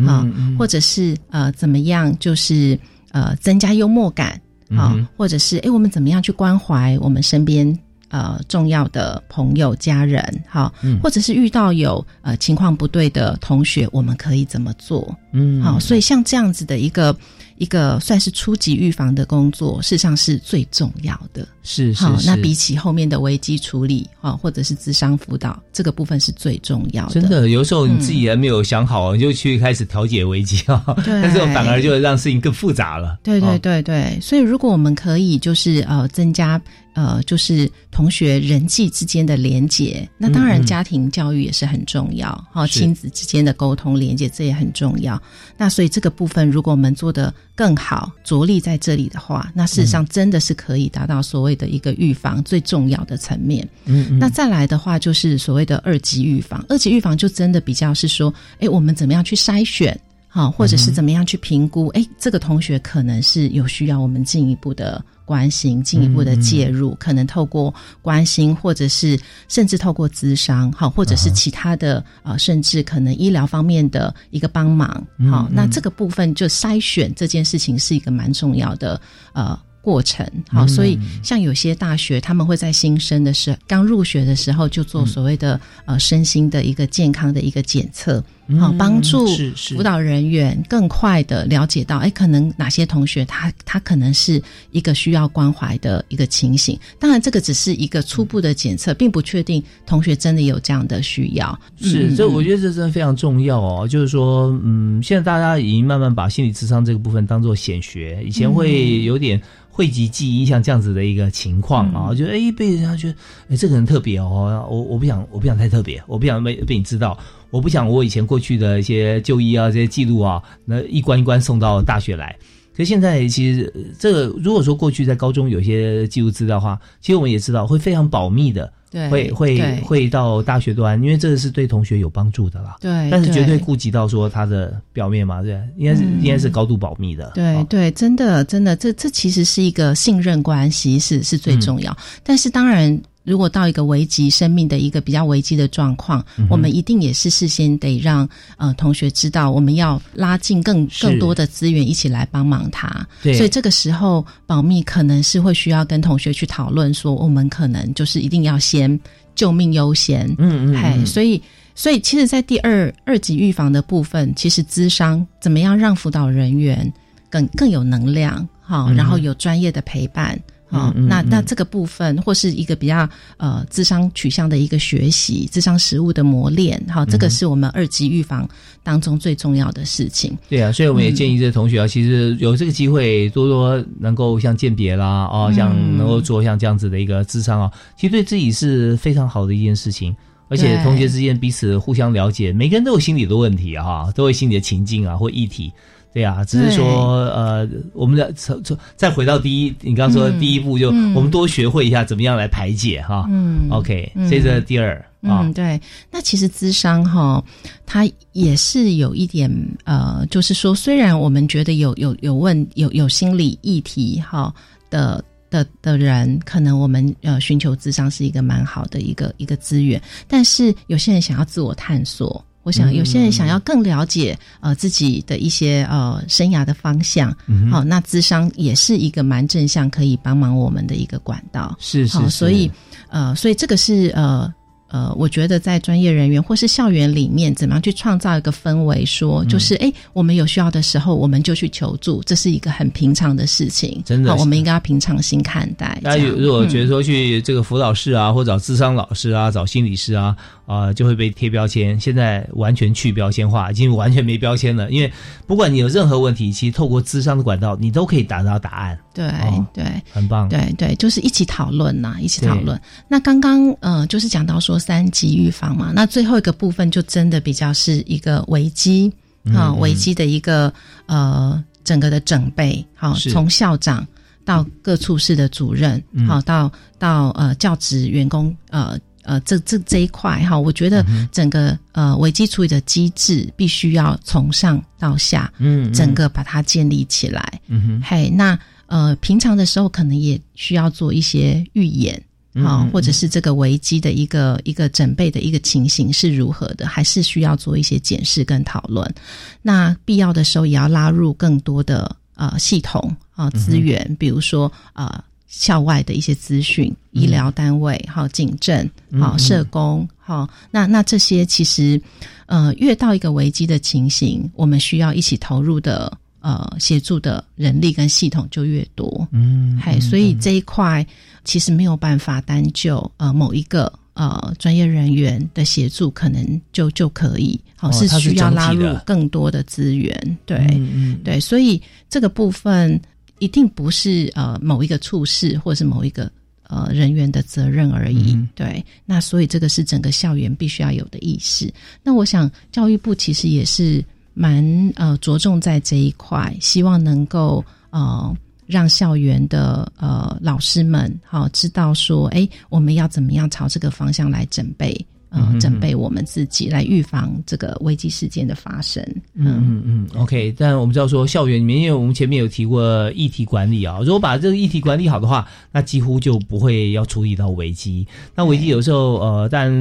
[0.06, 0.26] 啊、
[0.58, 2.78] 或者是呃怎么样，就是
[3.10, 10.98] 呃增加幽默感啊、嗯或者是诶我们怎么样去关怀我们身边呃重要的朋友、家人，好，嗯。
[11.02, 15.16] 或者是遇到有呃情况不对的同学，我们可以怎么做？
[15.32, 15.62] 嗯。
[15.62, 17.14] 好，所以像这样子的一个
[17.56, 21.46] 一个算是初级预防的工作，事实上是最重要的。
[21.64, 27.20] 是是好，那比起后面的危机处理啊，或者是智商辅导，这个部分是最重要的。
[27.20, 33.18] 真的，有时候你自己还没有想好，你就去开始调解危机啊， 对但是反而就让事情更复杂了。
[33.22, 36.60] 对对对对对，所以如果我们可以就是呃增加
[36.94, 45.20] 呃就是同学人际之间的连结，那当然家庭教育也是很重要，哈、是亲子之间的沟通连接这也很重要。
[45.56, 53.66] 那所以这个部分如果我们做得更好，着力在这里的话，那事实嗯上真的是可以达到所谓的一个预防最重要的层面。
[53.84, 56.64] 嗯嗯那再来的话，就是所谓的二级预防。
[56.68, 59.98] 二级预防就真的比较是说，哎，我们怎么样去筛选，
[60.34, 78.98] 好，或者是怎么样去评估，哎、这个同学可能是有需要我们进一步的关心、进一步的介入，可能透过关心，或者是甚至透过咨商，好，或者是其他的呃，甚至可能医疗方面的一个帮忙，好，那这个部分就筛选这件事情是一个蛮重要的
[79.34, 79.58] 呃。
[79.82, 88.22] 过程好，嗯所以像有些大学，他们会在新生的时候，刚入学的时候就做所谓的、呃身心的一个健康的一个检测，
[88.58, 96.78] 好、嗯帮助是是辅导人员更快的了解到，哎，可能哪些同学他他可能是一个需要关怀的一个情形。
[96.98, 101.58] 当然，这个只是一个初步的检测，并不确定同学真的有这样的需要。
[101.80, 103.86] 是，嗯这我觉得这真的非常重要哦。
[103.86, 113.14] 就是说，嗯，现在大家已经慢慢把心理智商这个部分当做显学，以前会有点讳疾忌医，像这样子的一个情况啊，就哎被人家觉得
[113.50, 117.18] 哎这个人特别哦，我我不想我不想太特别，我不想被被你知道，
[117.52, 122.36] 我不想我以前过去的一些就医啊这些记录啊，那一关一关送到大学来。
[122.74, 128.72] 可是现在其实呃这个如果说过去在高中有些记录资料的话，其实我们也知道会非常保密的。
[128.92, 132.76] 对会会会到大学端，因为这个是对同学有帮助的啦。
[132.78, 137.32] 对但是绝对对顾及到说他的表面嘛，对，应该是、嗯应该是高度保密的。
[137.34, 141.96] 对对，真的真的，这这其实是一个信任关系，是是最重要。
[142.22, 153.06] 但是当然，如果到一个危机生命的一个比较危机的状况，嗯我们一定也是事先得让呃同学知道，我们要拉近更更多的资源一起来帮忙他。
[153.22, 158.98] 对所以这个时候保密可能是会需要跟同学去讨论，说我们可能就是一定要先
[159.34, 160.26] 救命优先。
[160.38, 161.42] 嗯嗯嘿，嗯所以。
[161.74, 166.92] 所以，其实，在第二二级预防的部分，其实咨商怎么样让辅导人员
[167.30, 170.38] 更更有能量，好、嗯然后有专业的陪伴，
[170.72, 178.48] 好、嗯嗯嗯那那这个部分或是一个比较呃智商取向的一个学习，智商实物的磨练，好、这个是我们二级预防
[178.82, 180.36] 当中最重要的事情。
[180.48, 190.14] 对啊，所以我们也建议嗯这些同学啊，其实有这个机会多多能够像鉴别啦，哦，嗯像能够做像这样子的一个智商啊，其实对自己是非常好的一件事情。
[190.48, 195.72] 而且同学之间彼此互相了解，每个人都有心理的问题啊，哈都有心理的情境啊或议题。
[196.12, 203.26] 对啊，只是说呃，我们的从从再回到第一，你刚刚说的嗯第一步就、嗯我们多学会一下怎么样来排解哈。
[203.30, 205.80] 嗯 OK，嗯接着第二啊，嗯，对。
[206.10, 207.42] 那其实智商哈，
[207.86, 209.50] 它也是有一点
[209.84, 214.54] 呃，就是说，虽然我们觉得有有有问有有心理议题哈
[214.90, 215.22] 的。
[215.52, 222.94] 的的人，可能我们呃寻求智商是一个蛮好的一个一个资源，但是有些人想要自我探索，我想嗯。
[222.94, 227.36] 有些人想要更了解呃自己的一些呃生涯的方向，
[227.70, 232.70] 好、那智商也是一个蛮正向可以帮忙我们的一个管道，是是所以
[233.08, 234.52] 呃，所以这个是呃。
[234.92, 244.02] 呃，我觉得在专业人员或是校园里面，怎么样去创造一个氛围，说嗯就是哎、我们有需要的时候，我们就去求助，这是一个很平常的事情。
[244.04, 245.98] 真的是我们应该要平常心看待。
[246.02, 251.98] 大家有如果觉得嗯说去这个辅导室啊，或找智商老师啊，找心理师啊，啊、就会被贴标签。
[251.98, 254.90] 现在完全去标签化，已经完全没标签了。
[254.90, 255.10] 因为
[255.46, 258.98] 不管你有任何问题，其实透过智商的管道，你都可以达到答案。
[259.14, 260.48] 对、哦对很棒。
[260.48, 262.78] 对对，就是一起讨论呐，一起讨论。
[263.08, 269.12] 那刚刚呃，就是讲到说三级预防嘛，那最后一个部分就真的比较是一个危机
[269.54, 270.72] 啊，危机的一个
[271.06, 274.06] 呃整个的准备，好，是从校长
[274.44, 278.98] 到各处室的主任，嗯好到到呃教职员工呃。
[279.24, 287.40] 呃，这这这一块哈，我觉嗯得整个、呃危机处理的机制必须要从上到下，嗯嗯整个把它建立起来。
[287.68, 292.20] 嗯哼嘿，那呃，平常的时候可能也需要做一些预演。
[292.54, 299.14] 啊、嗯嗯或者是这个危机的一个一个准备的一个情形是如何的，还是需要做一些检视跟讨论。
[299.62, 308.88] 那必要的时候也要拉入更多的呃系统啊、资源，比如说呃校外的一些资讯，医疗单位、好警政、
[309.20, 309.38] 好嗯。
[309.38, 312.00] 社工、好那那这些其实，
[312.46, 316.10] 呃，越到一个危机的情形，我们需要一起投入的
[316.40, 319.28] 呃协助的人力跟系统就越多。
[319.30, 321.06] 嗯，嗨，所以这一块
[321.44, 333.00] 其实没有办法单就呃某一个呃专业人员的协助，可能就就可以，好、哦是需要拉入更多的资源，对，嗯嗯对，所以这个部分
[333.38, 336.30] 一定不是呃某一个处室或是某一个。
[336.74, 338.32] 呃，人员的责任而已。
[338.32, 341.70] 嗯对，那所以这个是整个校园必须要有的意识。
[342.02, 344.64] 那我想教育部其实也是蛮
[344.96, 348.34] 呃着重在这一块，希望能够呃
[348.72, 355.06] 让校园的呃老师们好、知道说，哎，我们要怎么样朝这个方向来准备。
[355.34, 359.02] 呃嗯，准备我们自己来预防这个危机事件的发生。
[359.32, 360.54] 嗯嗯嗯，OK。
[360.58, 368.06] 但我们知道说校园里面，因为我们前面有提过议题管理啊，如果把这个议题管理好的话，那几乎就不会要处理到危机。
[368.34, 369.72] 那危机有时候呃，但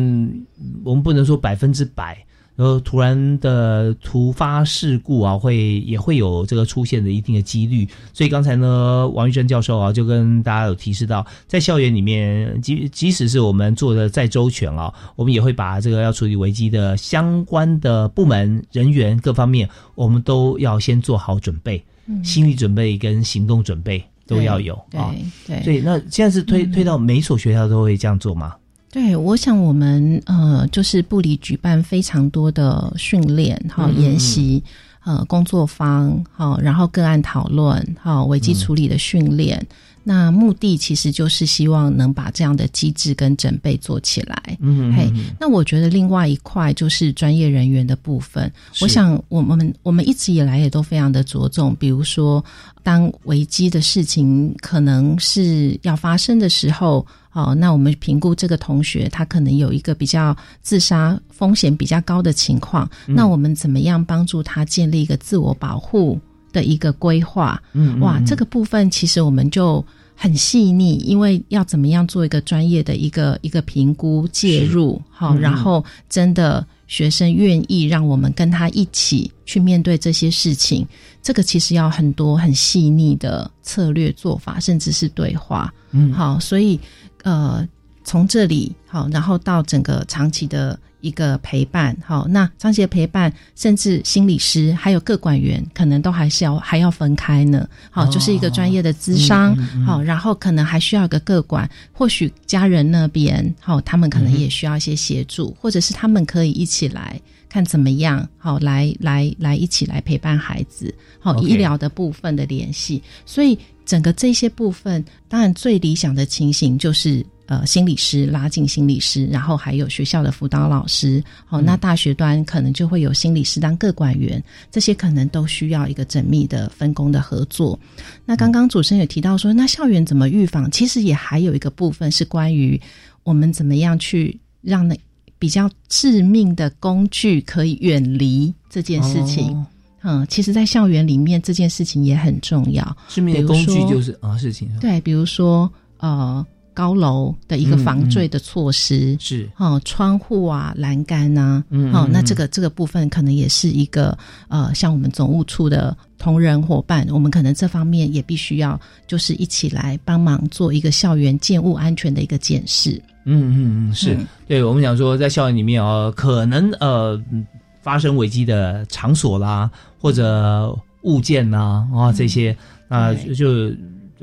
[0.85, 2.17] 我们不能说百分之百。
[2.61, 7.87] 然后突然的突发事故啊，会也会有这个出现的一定的几率。
[8.13, 25.11] 所以刚才呢，王玉珍教授啊，就跟大家有提示到，在校园里面，即即使是我们做的再周全啊，我们也会把这个要处理危机的相关的部门人员各方面，我们都要先做好准备，嗯心理准备跟行动准备都要有啊。
[25.47, 28.53] 对对所以那现在是推推到每所学校都会这样做吗？
[28.91, 34.61] 对，我想我们呃，就是部里举办非常多的训练、哈、研习、
[35.05, 39.65] 呃工作坊、好，然后个案讨论、好危机处理的训练。
[40.03, 44.57] 那目的其实就是希望能把这样的机制跟准备做起来。
[44.59, 48.51] 嗯嘿，那我觉得另外一块就是专业人员的部分。
[48.81, 52.43] 我想我们我们一直以来也都非常的着重，比如说
[52.83, 57.07] 当危机的事情可能是要发生的时候。
[57.33, 66.19] 哦，那我们评估这个同学他可能有一个比较自杀风险比较高的情况，嗯那我们怎么样帮助他建立一个自我保护
[66.51, 67.61] 的一个规划？
[67.73, 69.83] 嗯哇，嗯这个部分其实我们就
[70.15, 80.85] 很细腻，因为要怎么样做一个专业的一个一个评估介入，好、嗯然后真的学生愿意让我们跟他一起去面对这些事情，
[81.23, 85.73] 这个其实要很多很细腻的策略做法，甚至是对话。
[85.91, 86.79] 嗯好，所以
[87.23, 87.67] 呃，
[88.03, 97.67] 从这里好，然后到整个长期的一个陪伴，好，那长期的陪伴，甚至心理师还有各管员，可能都还是要还要分开呢。
[97.89, 107.19] 好，哦就是一个专业的咨商，嗯嗯嗯好，然后可能还需要一个各管，或许家人那边，好，他们可能也需要一些协助，或者是他们可以一起来。
[107.49, 113.59] 看怎么样，好来来来一起来陪伴孩子，好医疗的部分的联系，所以
[113.91, 127.77] 整个这些部分，当然最理想的情形就是呃心理师拉进心理师，然后还有学校的辅导老师，好、那大学端可能就会有心理师当个管员，这些可能都需要一个缜密的分工的合作。
[128.25, 130.71] 那刚刚主持人也提到说，那校园怎么预防？
[130.71, 132.79] 其实也还有一个部分是关于
[133.23, 134.97] 我们怎么样去让那
[135.37, 139.51] 比较致命的工具可以远离这件事情。
[139.51, 139.65] 哦
[140.03, 142.97] 嗯，其实，在校园里面这件事情也很重要。
[143.07, 149.47] 致命的工具就是啊，事情对，比如说呃，高楼的一个嗯防坠的措施、是。
[149.57, 162.99] 哦，窗户啊、栏杆呐、嗯哦，那嗯这个这个部分可能也是一个呃，像我们总务处的同仁伙伴，我们可能这方面也必须要就是一起来帮忙做一个校园建物安全的一个检视。
[163.25, 164.25] 嗯嗯嗯，是嗯。
[164.47, 167.45] 对我们讲说，在校园里面哦，可能呃嗯
[167.81, 169.69] 发生危机的场所啦，
[169.99, 172.55] 或者物件呐啊这些
[172.87, 173.33] 啊、对。
[173.35, 173.75] 就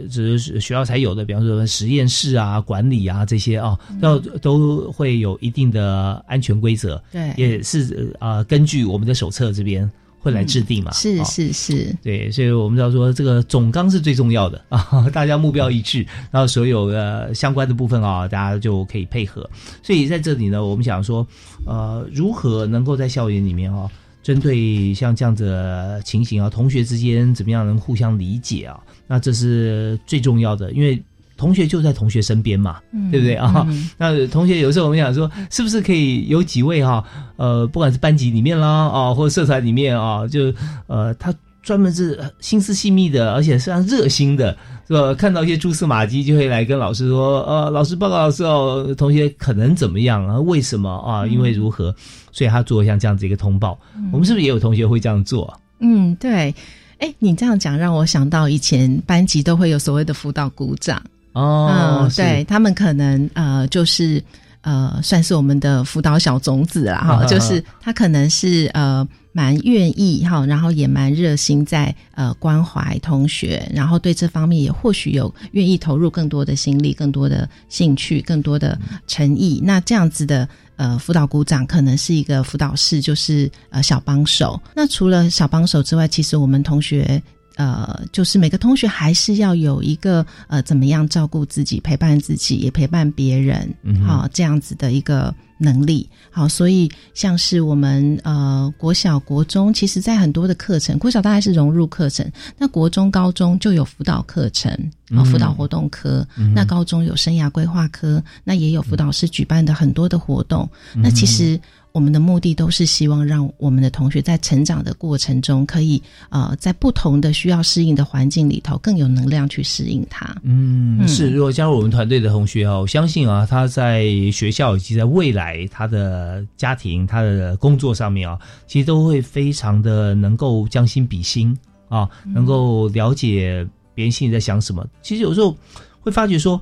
[0.08, 7.02] 只是学校才有的，比方说实验室啊、管理啊这些啊，要都会有一定的安全规则。
[7.10, 7.32] 对。
[7.36, 9.90] 也是呃根据我们的手册这边
[10.28, 10.92] 会来制定嘛。
[10.92, 19.48] 是哦是是，对，所以我们知道说这个总纲是最重要的 啊，大家目标一致，然后所有的相关的部分啊，大家就可以配合。
[19.82, 21.26] 所以在这里呢，我们想说，
[21.66, 23.88] 呃，如何能够在校园里面啊，
[24.22, 28.78] 针对像这样子的情形啊，同学之间怎么样能互相理解啊？
[29.06, 31.02] 那这是最重要的，因为。
[31.38, 33.64] 同学就在同学身边嘛，嗯对不对啊？
[33.68, 37.02] 嗯 那同学有时候我们想说，是不是可以有几位哈、
[37.36, 40.52] 呃，不管是班级里面啦啊，或者社团里面啊，就
[40.88, 41.32] 呃，他
[41.62, 44.56] 专门是心思细密的，而且非常热心的，
[44.88, 45.14] 是吧？
[45.14, 50.40] 看到一些蛛丝马迹，就会来跟老师说，呃，老师报告老师哦，同学可能怎么样啊？
[50.40, 51.26] 为什么啊？
[51.26, 51.94] 因为如何？
[52.32, 53.78] 所以他做像这样子一个通报。
[54.12, 55.58] 我们是不是也有同学会这样做啊？
[55.80, 56.54] 嗯，对。
[56.98, 61.00] 哎，你这样讲让我想到以前班级都会有所谓的辅导鼓掌。
[61.38, 64.22] 哦嗯，对他们可能呃就是
[64.62, 78.76] 呃算是我们的辅导小种子啦哈，就是他可能是呃蛮愿意哈，然后也蛮热心在呃关怀同学，然后对这方面也或许有愿意投入更多的心力、更多的兴趣、更多的
[79.06, 79.60] 诚意。
[79.64, 84.60] 那这样子的呃辅导股长可能是一个辅导室，就是呃小帮手。
[84.74, 87.22] 那除了小帮手之外，其实我们同学。
[87.58, 93.74] 呃，就是每个同学还是要有一个呃，怎么样照顾自己、陪伴自己，也陪伴别人，
[94.06, 96.08] 好、这样子的一个能力。
[96.30, 102.24] 好，所以像是我们呃国小、国中，其实在很多的课程，国小大概是融入课程，
[102.56, 104.70] 那国中、高中就有辅导课程，
[105.10, 110.68] 啊哦，辅导活动科，嗯那高中有生涯规划科，那也有辅导师举办的很多的活动。
[110.94, 111.60] 嗯那其实
[111.98, 120.32] 我们的目的都是希望让我们的同学在成长的过程中，可以呃在不同的需要适应的环境里头，更有能量去适应它。
[120.44, 121.28] 嗯，嗯是。
[121.28, 128.38] 如果加入我们团队的同学哦，我相信啊，他在学校以及在未来他的家庭、他的工作上面啊，
[128.68, 134.86] 其实都会非常的能够将心比心啊，能够了解别人心里在想什么。
[135.02, 135.52] 其实有时候
[135.98, 136.60] 会发觉说，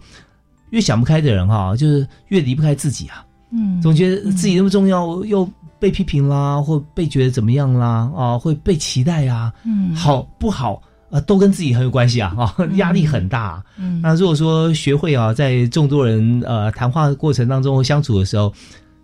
[0.71, 3.23] 越想不开的人哈、就是越离不开自己啊。
[3.51, 3.81] 嗯。
[3.81, 9.95] 总觉得自己那么重要，又被批评啦，或被觉得怎么样啦，啊，会被期待啊，嗯。
[9.95, 10.81] 好不好？
[11.09, 13.63] 啊，都跟自己很有关系啊，啊，压力很大。
[13.79, 14.01] 嗯。
[14.03, 18.53] 那如果说学会啊，在众多人呃谈话的过程当中或相处的时候，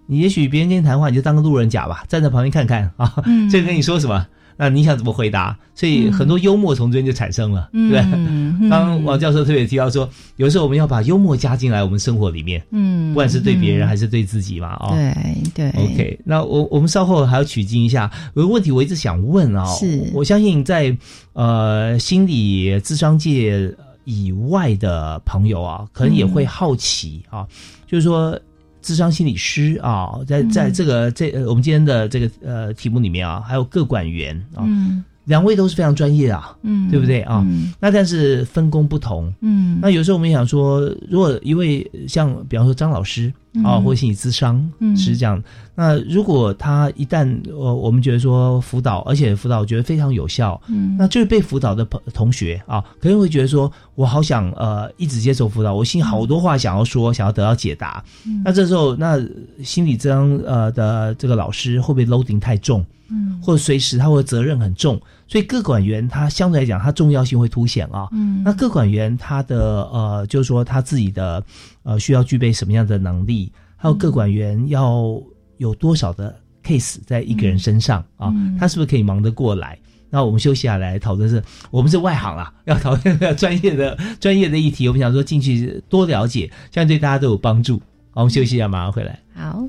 [0.06, 3.48] 你也许别人跟你谈话，你就当个路人甲吧，站在旁边看看啊，嗯。
[3.50, 4.26] 这个跟你说什么，
[4.56, 5.56] 那你想怎么回答？
[5.74, 8.00] 所以很多幽默从这边就产生了，嗯对。
[8.00, 18.10] 嗯刚刚王教授特别提到说，有时候我们要把幽默加进来我们生活里面，嗯不管是对别人嗯还是对自己嘛，啊、对对 OK，那我我们稍后还要取经一下。
[18.34, 20.96] 有个问题我一直想问啊，是我相信在
[21.32, 23.74] 呃心理智商界
[24.04, 27.46] 以外的朋友啊，可能也会好奇啊，
[27.86, 28.38] 就是说。
[28.82, 36.90] 智商心理师啊，在在这个这、呃我们今天的这个呃题目里面啊，还有各管员啊，嗯两位都是非常专业啊，嗯。
[36.90, 37.20] 对不对？
[37.22, 37.42] 啊？
[37.46, 37.72] 嗯。
[37.80, 39.78] 那但是分工不同，嗯。
[39.80, 43.32] 那有时候我们想说，如果一位像比方说张老师
[43.64, 44.96] 啊，嗯或心理咨商嗯。
[44.96, 45.42] 是这样，
[45.74, 50.96] 那如果他一旦呃我们觉得说辅导，而且辅导我觉得非常有效，嗯。
[50.98, 58.02] 那就是被辅导的朋同学啊，可能会觉得说我好想呃一直接受辅导，我心里好多话想要说，想要得到解答。
[58.26, 58.42] 嗯。
[58.44, 59.18] 那这时候，那
[59.62, 62.84] 心理咨商呃的这个老师会不会 loading 太重？
[63.12, 68.08] 嗯或者随时他会责任很重，所以各管员他相对来讲，他重要性会凸显啊。
[68.12, 71.44] 嗯那各管员他的呃，就是说他自己的
[71.82, 75.20] 呃需要具备什么样的能力，还有各管员要
[75.58, 76.34] 有多少的
[76.64, 79.78] case 在一个人身上啊，嗯他是不是可以忙得过来？
[80.14, 87.78] 那我们休息下来讨论是，我们是外行啦，要讨论专业的专业的议题，我们想说进去多了解，这样对大家都有帮助。
[88.10, 89.18] 好，我们休息一下，马上回来。
[89.34, 89.66] 好。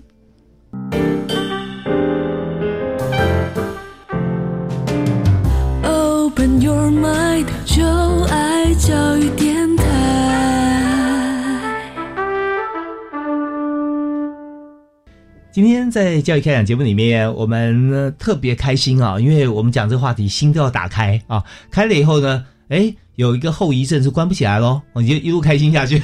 [7.75, 7.83] 就
[8.25, 9.83] 爱教育电台。
[15.51, 21.43] 今天在教育开讲节目里面，我们特别开心啊，因为我们讲这个话题，心都要打开啊。
[21.71, 25.99] 开了以后呢，哎，有一个后遗症是关不起来喽，我就一路开心下去，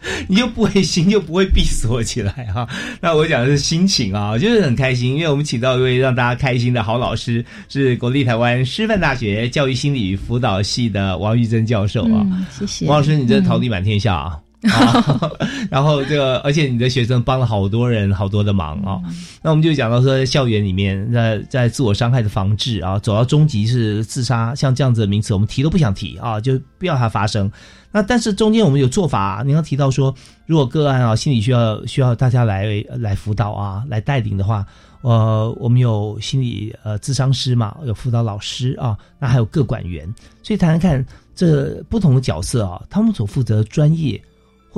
[0.28, 2.68] 你就不会心就不会闭锁起来哈、
[3.00, 12.22] 那我讲的是心情啊，就是很开心，因为我们请到一位让大家开心的好老师，是国立台湾师范大学教育心理辅导系的王玉珍教授啊。
[12.24, 14.38] 嗯，谢谢王老师，你真的桃李满天下啊！
[14.70, 15.30] 啊，
[15.70, 18.98] 然后这个，而且你的学生帮了好多人好多的忙啊。
[19.40, 27.50] 那我们就讲到说，校园里面在在自我伤害的防治啊，走到终极是自杀，像这样子的名词，我们提都不想提啊，就不要它发生。
[27.92, 30.12] 那但是中间我们有做法，你要提到说，
[30.46, 34.66] 如果个案啊心理需要需要大家来来辅导啊，来带领的话，
[35.02, 44.20] 呃，我们有心理呃咨商师嘛，有辅导老师啊，那还有各管员，所以谈谈看这不同的角色啊，他们所负责专业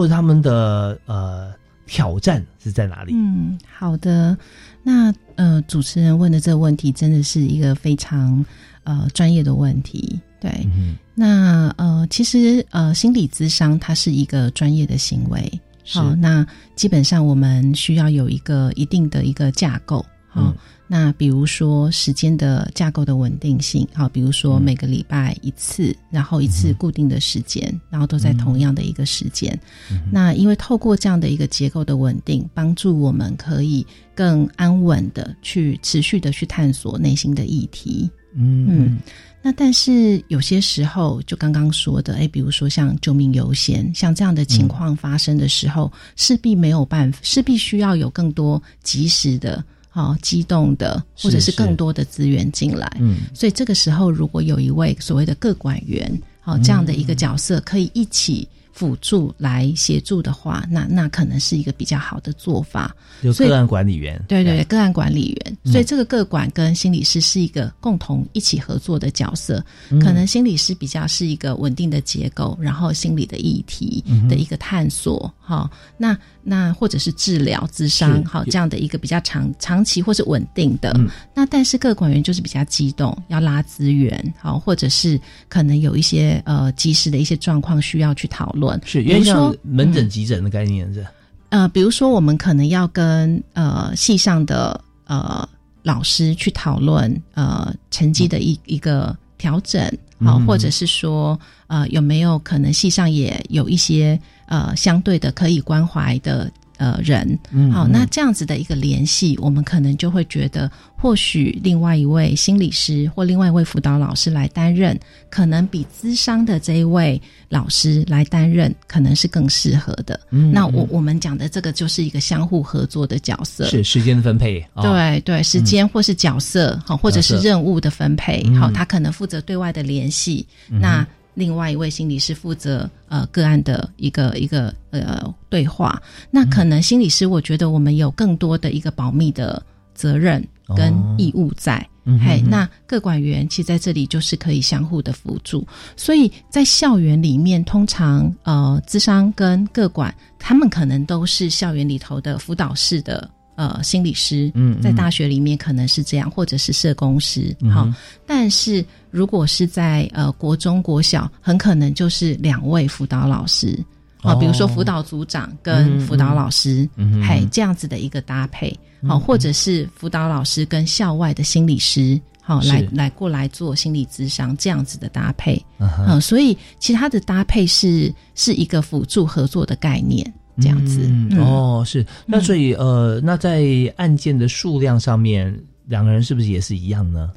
[0.01, 1.53] 或者他们的呃
[1.85, 3.13] 挑战是在哪里？
[3.15, 4.35] 嗯，好的。
[4.83, 8.43] 那呃，主持人问的这个问题真的是一个非常
[8.85, 10.19] 呃专业的问题。
[10.41, 15.61] 对，嗯那呃，其实呃，心理咨商它是一个专业的行为。
[15.85, 19.99] 是好，那基本上我们需要有一个一定的一个架构。
[20.29, 20.57] 好、嗯
[20.93, 29.57] 那比如说时间的架构的稳定性，好，比如说嗯每个礼拜一次，然后一次固定的时间，然后都在同样的一个时间。
[29.93, 33.87] 嗯那因为透过这样的一个结构的稳定，帮助我们可以
[34.17, 38.11] 更安稳的去持续的去探索内心的议题。
[38.35, 38.99] 嗯嗯，
[39.43, 52.91] 那但是有些时候，就刚刚说的，哎，比如说像救命优先，像这样的情况发生的时候，势必没有办法，势必需要有更多及时的、好、激动的，或者是是更多的资源进来。
[53.01, 56.11] 嗯所以这个时候，如果有一位所谓的各管员，
[56.41, 62.95] 好、这样的一个角色，可以一起辅助来协助的话，那那可能是一个比较好的做法。
[63.21, 69.63] 所以就个案管理员，对对对，个案管理员，嗯所以这个个管跟心理师是一个共同一起合作的角色。
[69.91, 80.93] 嗯可能心理师比较是一个稳定的结构，然后心理的议题的一个探索，哈、那那或者是治疗、咨商，是好这样的一个比较长长期或是稳定的。
[80.97, 81.09] 嗯。
[81.35, 91.05] 那但是各管员就是比较激动，要拉资源，好，或者是可能有一些呃及时的一些状况需要去讨论，是因为像比如说门诊、急诊的概念是，
[91.49, 95.49] 呃，比如说我们可能要跟呃系上的呃
[95.83, 99.83] 老师去讨论呃成绩的一一个调整，
[100.23, 106.51] 好、嗯或者是说呃有没有可能系上也有一些呃相对的可以关怀的。
[106.81, 107.39] 呃，人，
[107.71, 117.21] 好，那这样子的一个联系，我们可能就会觉得，或许另外一位心理师或另外一位辅导老师来担任，可能比资商的这一位
[117.51, 120.19] 老师来担任，可能是更适合的。
[120.31, 124.81] 嗯那我嗯我们讲的这个就是一个相互合作的角色，是时间的分配，哦。
[124.83, 128.57] 对对，时间或是角色，好、或者是任务的分配，嗯。
[128.57, 136.01] 好、他可能负责对外的联系，嗯那另外一位心理师负责呃个案的一个一个呃对话，
[136.31, 139.63] 那可能心理师我觉得我们有更多的一个保密的
[139.95, 141.87] 责任跟义务在。
[142.19, 145.65] 嘿，那各管员其实在这里就是可以相互的辅助，
[145.97, 154.83] 所以在校园里面，通常呃，资商跟各管他们可能都是校园里头的辅导室的呃心理师，嗯嗯。
[154.83, 157.89] 在大学里面可能是这样，或者是社工师，好、
[158.27, 163.79] 但是如果是在呃国中、国小，很可能就是两位辅导老师。
[164.23, 168.71] 啊、哦比如说辅导组长跟嗯辅导老师，嗯哼嘿，这样子的一个搭配，
[169.09, 169.21] 好、嗯。
[169.21, 180.31] 或者是辅导老师跟校外的心理师，好、来来过来做心理咨商这样子的搭配，嗯所以其他的搭配是是一个辅助合作的概念，
[180.61, 182.05] 这样子，哦，是。
[182.27, 183.65] 那所以呃，那在
[183.97, 187.31] 案件的数量上面，两个人是不是也是一样呢？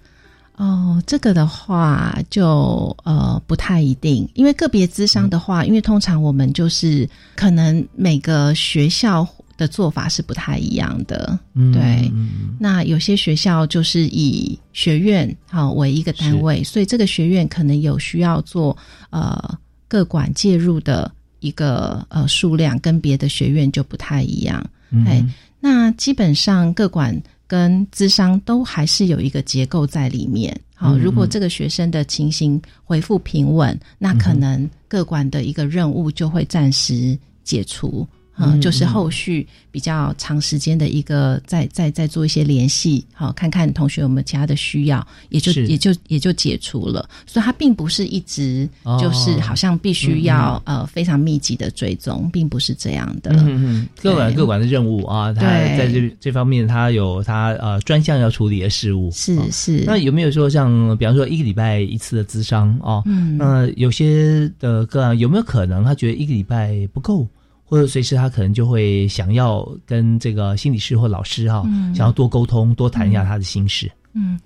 [0.64, 12.09] 哦，这个的话就呃不太一定，因为个别咨商的话，因为通常我们就是可能每个学校的做法是不太一样的，嗯对。
[12.57, 18.76] 那有些学校就是以学院好、为一个单位，所以这个学院可能有需要做
[19.09, 19.57] 呃
[19.89, 21.11] 各管介入的
[21.41, 24.66] 一个呃数量，跟别的学院就不太一样。
[24.91, 25.26] 嗯哎，
[25.59, 27.22] 那基本上各管
[27.54, 30.60] 跟智商都还是有一个结构在里面。
[30.74, 38.08] 好，嗯如果嗯这个学生的情形恢复平稳，那可能各管的一个任务就会暂时解除。
[38.38, 47.08] 嗯，嗯就是嗯后续比较长时间的一个再再再做一些联系，好看看同学有没有其他的需要，也就也就也就解除了。
[47.26, 53.32] 所以它并不是一直哦就是好像必须要、呃非常密集的追踪，并不是这样的。
[53.34, 59.10] 嗯嗯，各管各管的任务啊，他对在这这方面他有他呃专项要处理的事务。
[59.12, 63.02] 是哦是那有没有说像比方说一个礼拜一次的咨商哦？
[63.06, 67.28] 嗯那有些的个案有没有可能他觉得一个礼拜不够？
[67.74, 73.92] 或者随时他可能就会想要跟这个心理师或老师哈、嗯想要多沟通、多谈一下他的心事。
[74.14, 74.40] 嗯，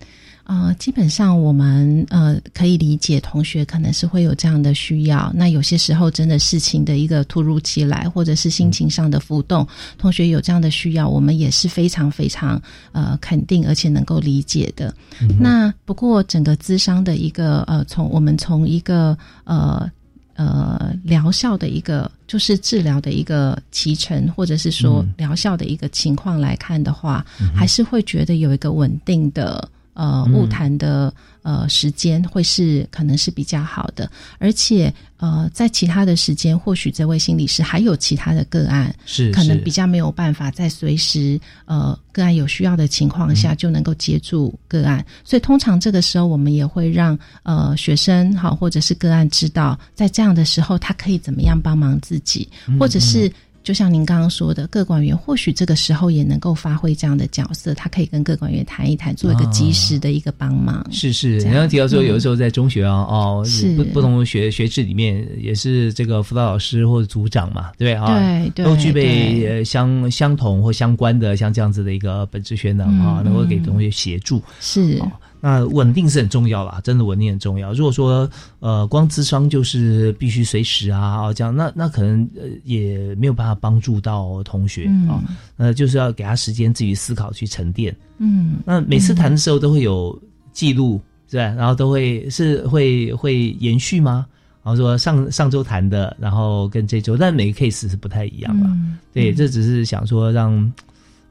[0.45, 5.29] 呃，基本上我们呃可以理解同学可能是会有这样的需要。
[5.35, 9.67] 那有些时候真的事情的一个突如其来，或者是心情上的浮动，
[9.97, 12.61] 同学有这样的需要，我们也是非常非常
[12.93, 14.95] 呃肯定而且能够理解的。
[15.37, 19.91] 那不过整个咨商的一个呃，从我们从一个呃。
[20.37, 25.13] 呃，疗效的一个就是治疗的一个脐程，或者是说嗯。
[25.17, 29.67] 疗效的一个情况来看的话，嗯还是会觉得有一个稳定的
[29.97, 53.31] 呃嗯物谈的呃时间会是可能是比较好的，而且呃在其他的时间，或许这位心理师还有其他的个案是可能比较没有办法在随时呃个案有需要的情况下就能够接住个案，所以通常这个时候我们也会让呃学生好或者是个案知道，在这样的时候他可以怎么样帮忙自己，嗯或者是。
[53.67, 60.87] 就像您刚刚说的，各管员或许这个时候也能够发挥这样的角色，他可以跟各管员谈一谈，做一个及时的一个帮忙。
[60.89, 68.17] 是是，你刚刚提到说，嗯有的时候在中学啊，哦，是不不同的学学制里面，也是这个辅导老师或者组长嘛，对不对啊？
[68.17, 74.41] 对对都具备呃相相同或相关的像这样子的一个本职学能啊，嗯能够给嗯同学协助。
[74.61, 74.97] 是，
[75.39, 77.73] 那稳定是很重要啦，真的稳定很重要。
[77.73, 78.29] 如果说
[78.59, 85.21] 呃光智商就是必须随时啊这样，那那可能呃也没有办法帮助到同学啊，
[85.57, 87.95] 呃就是要给他时间自己思考去沉淀。
[88.17, 90.19] 嗯，那每次谈的时候都会有
[90.51, 91.43] 记录，是吧？
[91.55, 94.25] 然后都会是会会延续吗？
[94.63, 98.69] 然后说上上周谈的，然后跟这周，但每个 case 是不太一样了。
[99.13, 100.73] 对，这只是想说让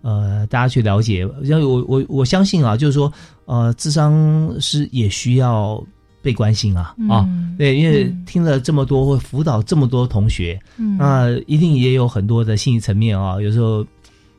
[0.01, 1.29] 呃大家去了解。
[1.43, 3.13] 因为我我我相信啊，就是说
[3.47, 5.83] 呃，智商是也需要
[6.21, 7.27] 被关心啊啊。
[7.57, 10.61] 对，因为听了这么多，会辅导这么多同学，
[10.99, 13.41] 那一定也有很多的心理层面啊。
[13.41, 13.87] 有时候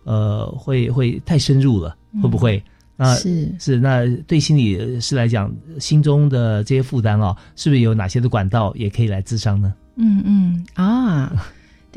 [0.04, 2.62] 呃会会太深入了，会不会？
[3.00, 9.72] 那，是是，那对心理师来讲，心中的这些负担啊，是不是有哪些的管道也可以来智商呢？
[9.98, 11.32] 嗯嗯啊，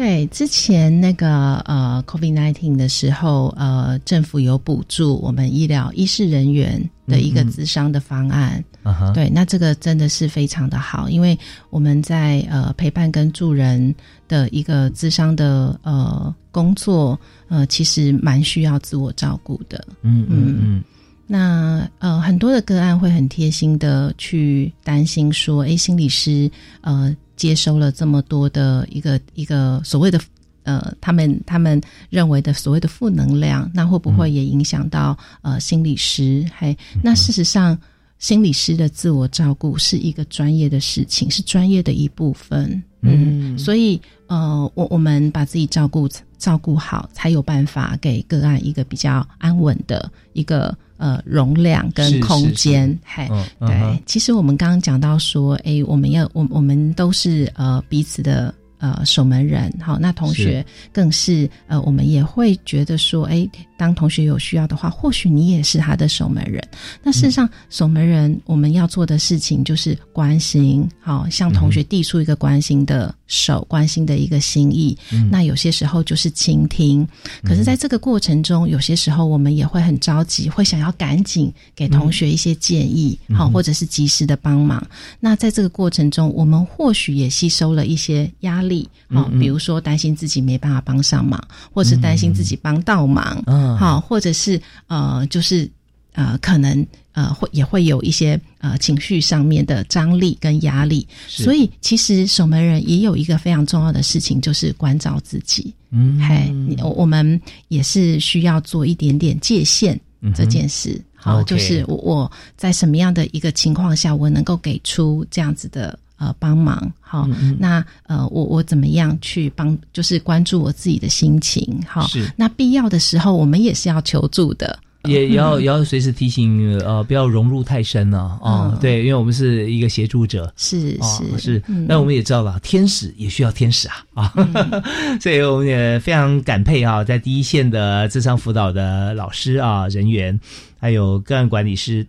[0.01, 8.65] 对，之前那个呃，COVID nineteen 的时候，呃，政府有补助我们医疗医事人员的一个资商的方案。
[9.13, 11.39] 对，那这个真的是非常的好，因为
[11.69, 13.95] 我们在呃陪伴跟助人
[14.27, 19.87] 的一个资商的呃工作，呃，其实蛮需要自我照顾的。
[20.01, 20.85] 嗯嗯嗯。
[21.27, 30.21] 那呃，很多的个案会很贴心的去担心说，哎，心理师呃接收了这么多的一个一个所谓的
[30.65, 31.81] 呃，他们他们
[32.11, 36.45] 认为的所谓的负能量，那会不会也影响到呃心理师？
[36.53, 37.79] 还那事实上。
[38.21, 42.83] 心理师的自我照顾是一个专业的事情，是专业的一部分。
[43.01, 52.97] 嗯，所以呃，我我们把自己照顾照顾好，才有办法给个案一个比较安稳的一个呃容量跟空间。
[53.05, 53.29] 嘿，
[53.59, 58.55] 对，其实我们刚刚讲到说，哎，我们要我我们都是呃彼此的。
[58.81, 66.67] 呃，守门人，好，那同学更是呃，我们也会觉得说，哎，当同学有需要的话，或许你也是他的守门人。
[67.03, 74.97] 那事实上，守门人我们要做的事情就是关心，好，向同学递出一个关心的手，关心的一个心意。
[75.31, 77.07] 那有些时候就是倾听，
[77.45, 84.83] 可是在这个过程中，有些时候我们也会很着急，会想要赶紧给同学一些建议，好，或者是及时的帮忙。
[85.21, 88.70] 那在这个过程中，我们或许也吸收了一些压力。
[88.71, 91.43] 力好，比如说担心自己没办法帮上忙，
[91.75, 93.43] 或是担心自己帮倒忙，
[93.77, 95.69] 好，或者是呃，就是
[96.13, 101.07] 呃，可能呃，会也会有一些呃情绪上面的张力跟压力。
[101.27, 105.75] 所以，其实守门人也有一个非常重要的事情，就是关照自己。
[105.91, 109.99] 嗯，嘿，我们也是需要做一点点界限
[110.35, 111.01] 这件事。
[111.15, 115.99] 好，就是我我在什么样的一个情况下，我能够给出这样子的。
[116.21, 117.27] 呃，帮忙好，
[117.59, 119.77] 那呃，我我怎么样去帮？
[119.91, 122.07] 就是关注我自己的心情，好。
[122.09, 128.77] 是那必要的时候，我们也是要求助的，也也要也要随时提醒，呃，不要融入太深了啊。
[128.83, 131.63] 对，因为我们是一个协助者，是是是。
[131.89, 134.35] 那我们也知道了，天使也需要天使啊啊，
[135.23, 140.39] 所以我们也非常感佩啊，在第一线的智商辅导的老师啊人员，
[140.79, 142.07] 还有个案管理师。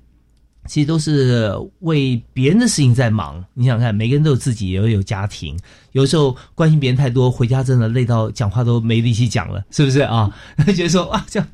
[0.68, 3.43] 其实都是为别人的事情在忙。
[3.53, 5.57] 你想看，每个人都有自己，也有家庭。
[5.91, 10.34] 有时候关心别人太多，回家真的累到讲话都没力气讲了，是不是啊？
[10.74, 11.47] 觉得说啊，这样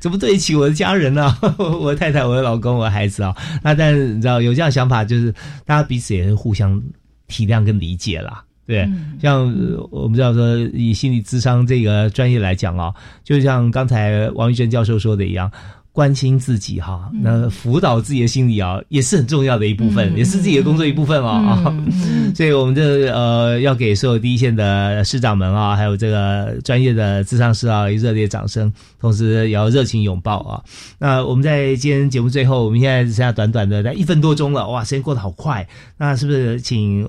[0.00, 1.36] 怎么对得起我的家人呢？
[1.58, 3.36] 我的太太、我的老公、我的孩子啊？
[3.62, 5.32] 那但是你知道，有这样想法，就是
[5.64, 6.82] 大家彼此也是互相
[7.28, 8.42] 体谅跟理解啦。
[8.66, 8.90] 对，
[9.20, 9.44] 像
[9.90, 12.92] 我们知道说，以心理智商这个专业来讲啊，
[13.22, 15.52] 就像刚才王玉珍教授说的一样。
[15.94, 21.70] 关心自己哈，那辅导自己的心理啊，也是很重要的一部分，也是自己的工作一部分哦啊。
[22.34, 30.60] 所以，我们这呃，要给所有第一线的师长们啊，还有这个专业的智商师啊，热烈掌声，同时也要热情拥抱啊。
[30.98, 35.64] 那我们在今天节目最后，我们现在只剩下短短的在一分多钟了，哇，时间过得好快。
[35.96, 37.08] 那是不是请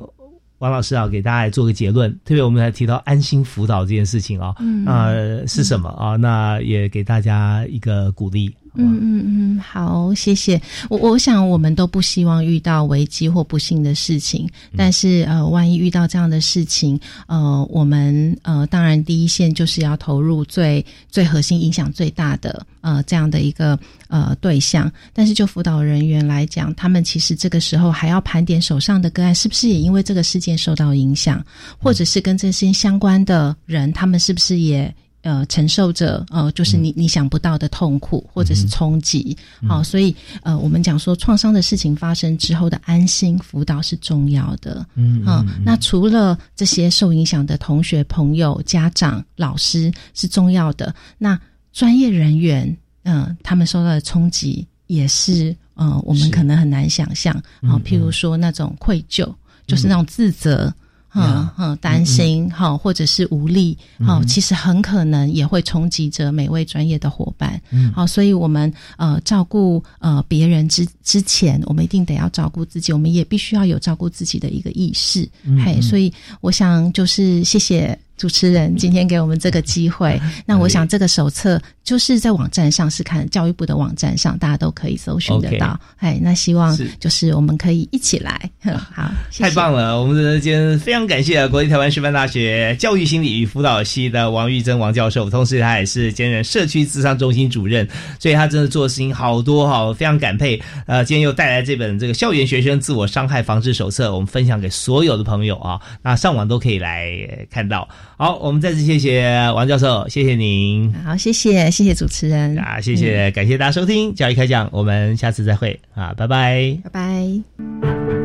[0.59, 2.11] 王老师啊，给大家来做个结论？
[2.23, 4.53] 特别我们还提到安心辅导这件事情啊，
[4.85, 5.09] 啊
[5.47, 6.15] 是什么啊？
[6.17, 8.53] 那也给大家一个鼓励。
[8.77, 10.61] 嗯嗯嗯，好，谢谢。
[10.89, 24.91] 我我想我们都不希望遇到危机或不幸的事情，但是呃，万一遇到这样的事情，呃，我们呃，当然第一线就是要投入最最核心、影响最大的呃这样的一个呃对象。
[25.13, 31.43] 但是就辅导人员来讲，他们其实这个时候还要盘点手上的个案是不是也因为这个事件受到影响，
[31.77, 34.93] 或者是跟这些相关的人，他们是不是也。
[35.25, 39.35] 呃，承受着呃，就是你你想不到的痛苦或者是冲击，
[39.67, 51.39] 好，所以呃，我们讲说创伤的事情发生之后的安心辅导是重要的，嗯啊，那除了这些受影响的同学、朋友、家长、老师是重要的，那
[51.73, 57.33] 专业人员，嗯，他们受到的冲击也是呃，我们可能很难想象。
[57.67, 59.33] 好，譬如说那种愧疚，
[59.65, 60.71] 就是那种自责。
[61.15, 67.59] 嗯嗯，担心哈，或者是无力，好，其实很可能也会冲击着每位专业的伙伴。
[67.93, 75.27] 好，所以我们呃照顾呃别人之之前，我们一定得要照顾自己，我们也必须要有照顾自己的一个意识。
[75.65, 77.97] 嘿，所以我想就是谢谢。
[78.17, 85.77] 主持人今天给我们这个机会，那我想这个手册就是在网站上是看教育部的网站上，大家都可以搜寻得到。
[85.97, 88.49] 哎，那希望就是我们可以一起来，
[88.93, 90.01] 好， 太棒了！
[90.01, 97.87] 我们今天非常感谢国立台湾师范大学教育心理与辅导系的王玉珍王教授，同时他也是兼任社区智商中心主任，
[98.17, 100.61] 所以他真的做事情好多哈，非常感佩。
[100.87, 107.87] 呃，今天又带来这本这个校园学生自我伤害防治手册，我们分享给所有的朋友啊，那上网都可以来看到。
[108.17, 110.93] 好，我们再次谢谢王教授，谢谢您。
[111.03, 118.24] 好，谢谢，谢谢主持人啊，谢谢，感谢大家收听教育开讲，我们下次再会啊，拜拜，拜拜。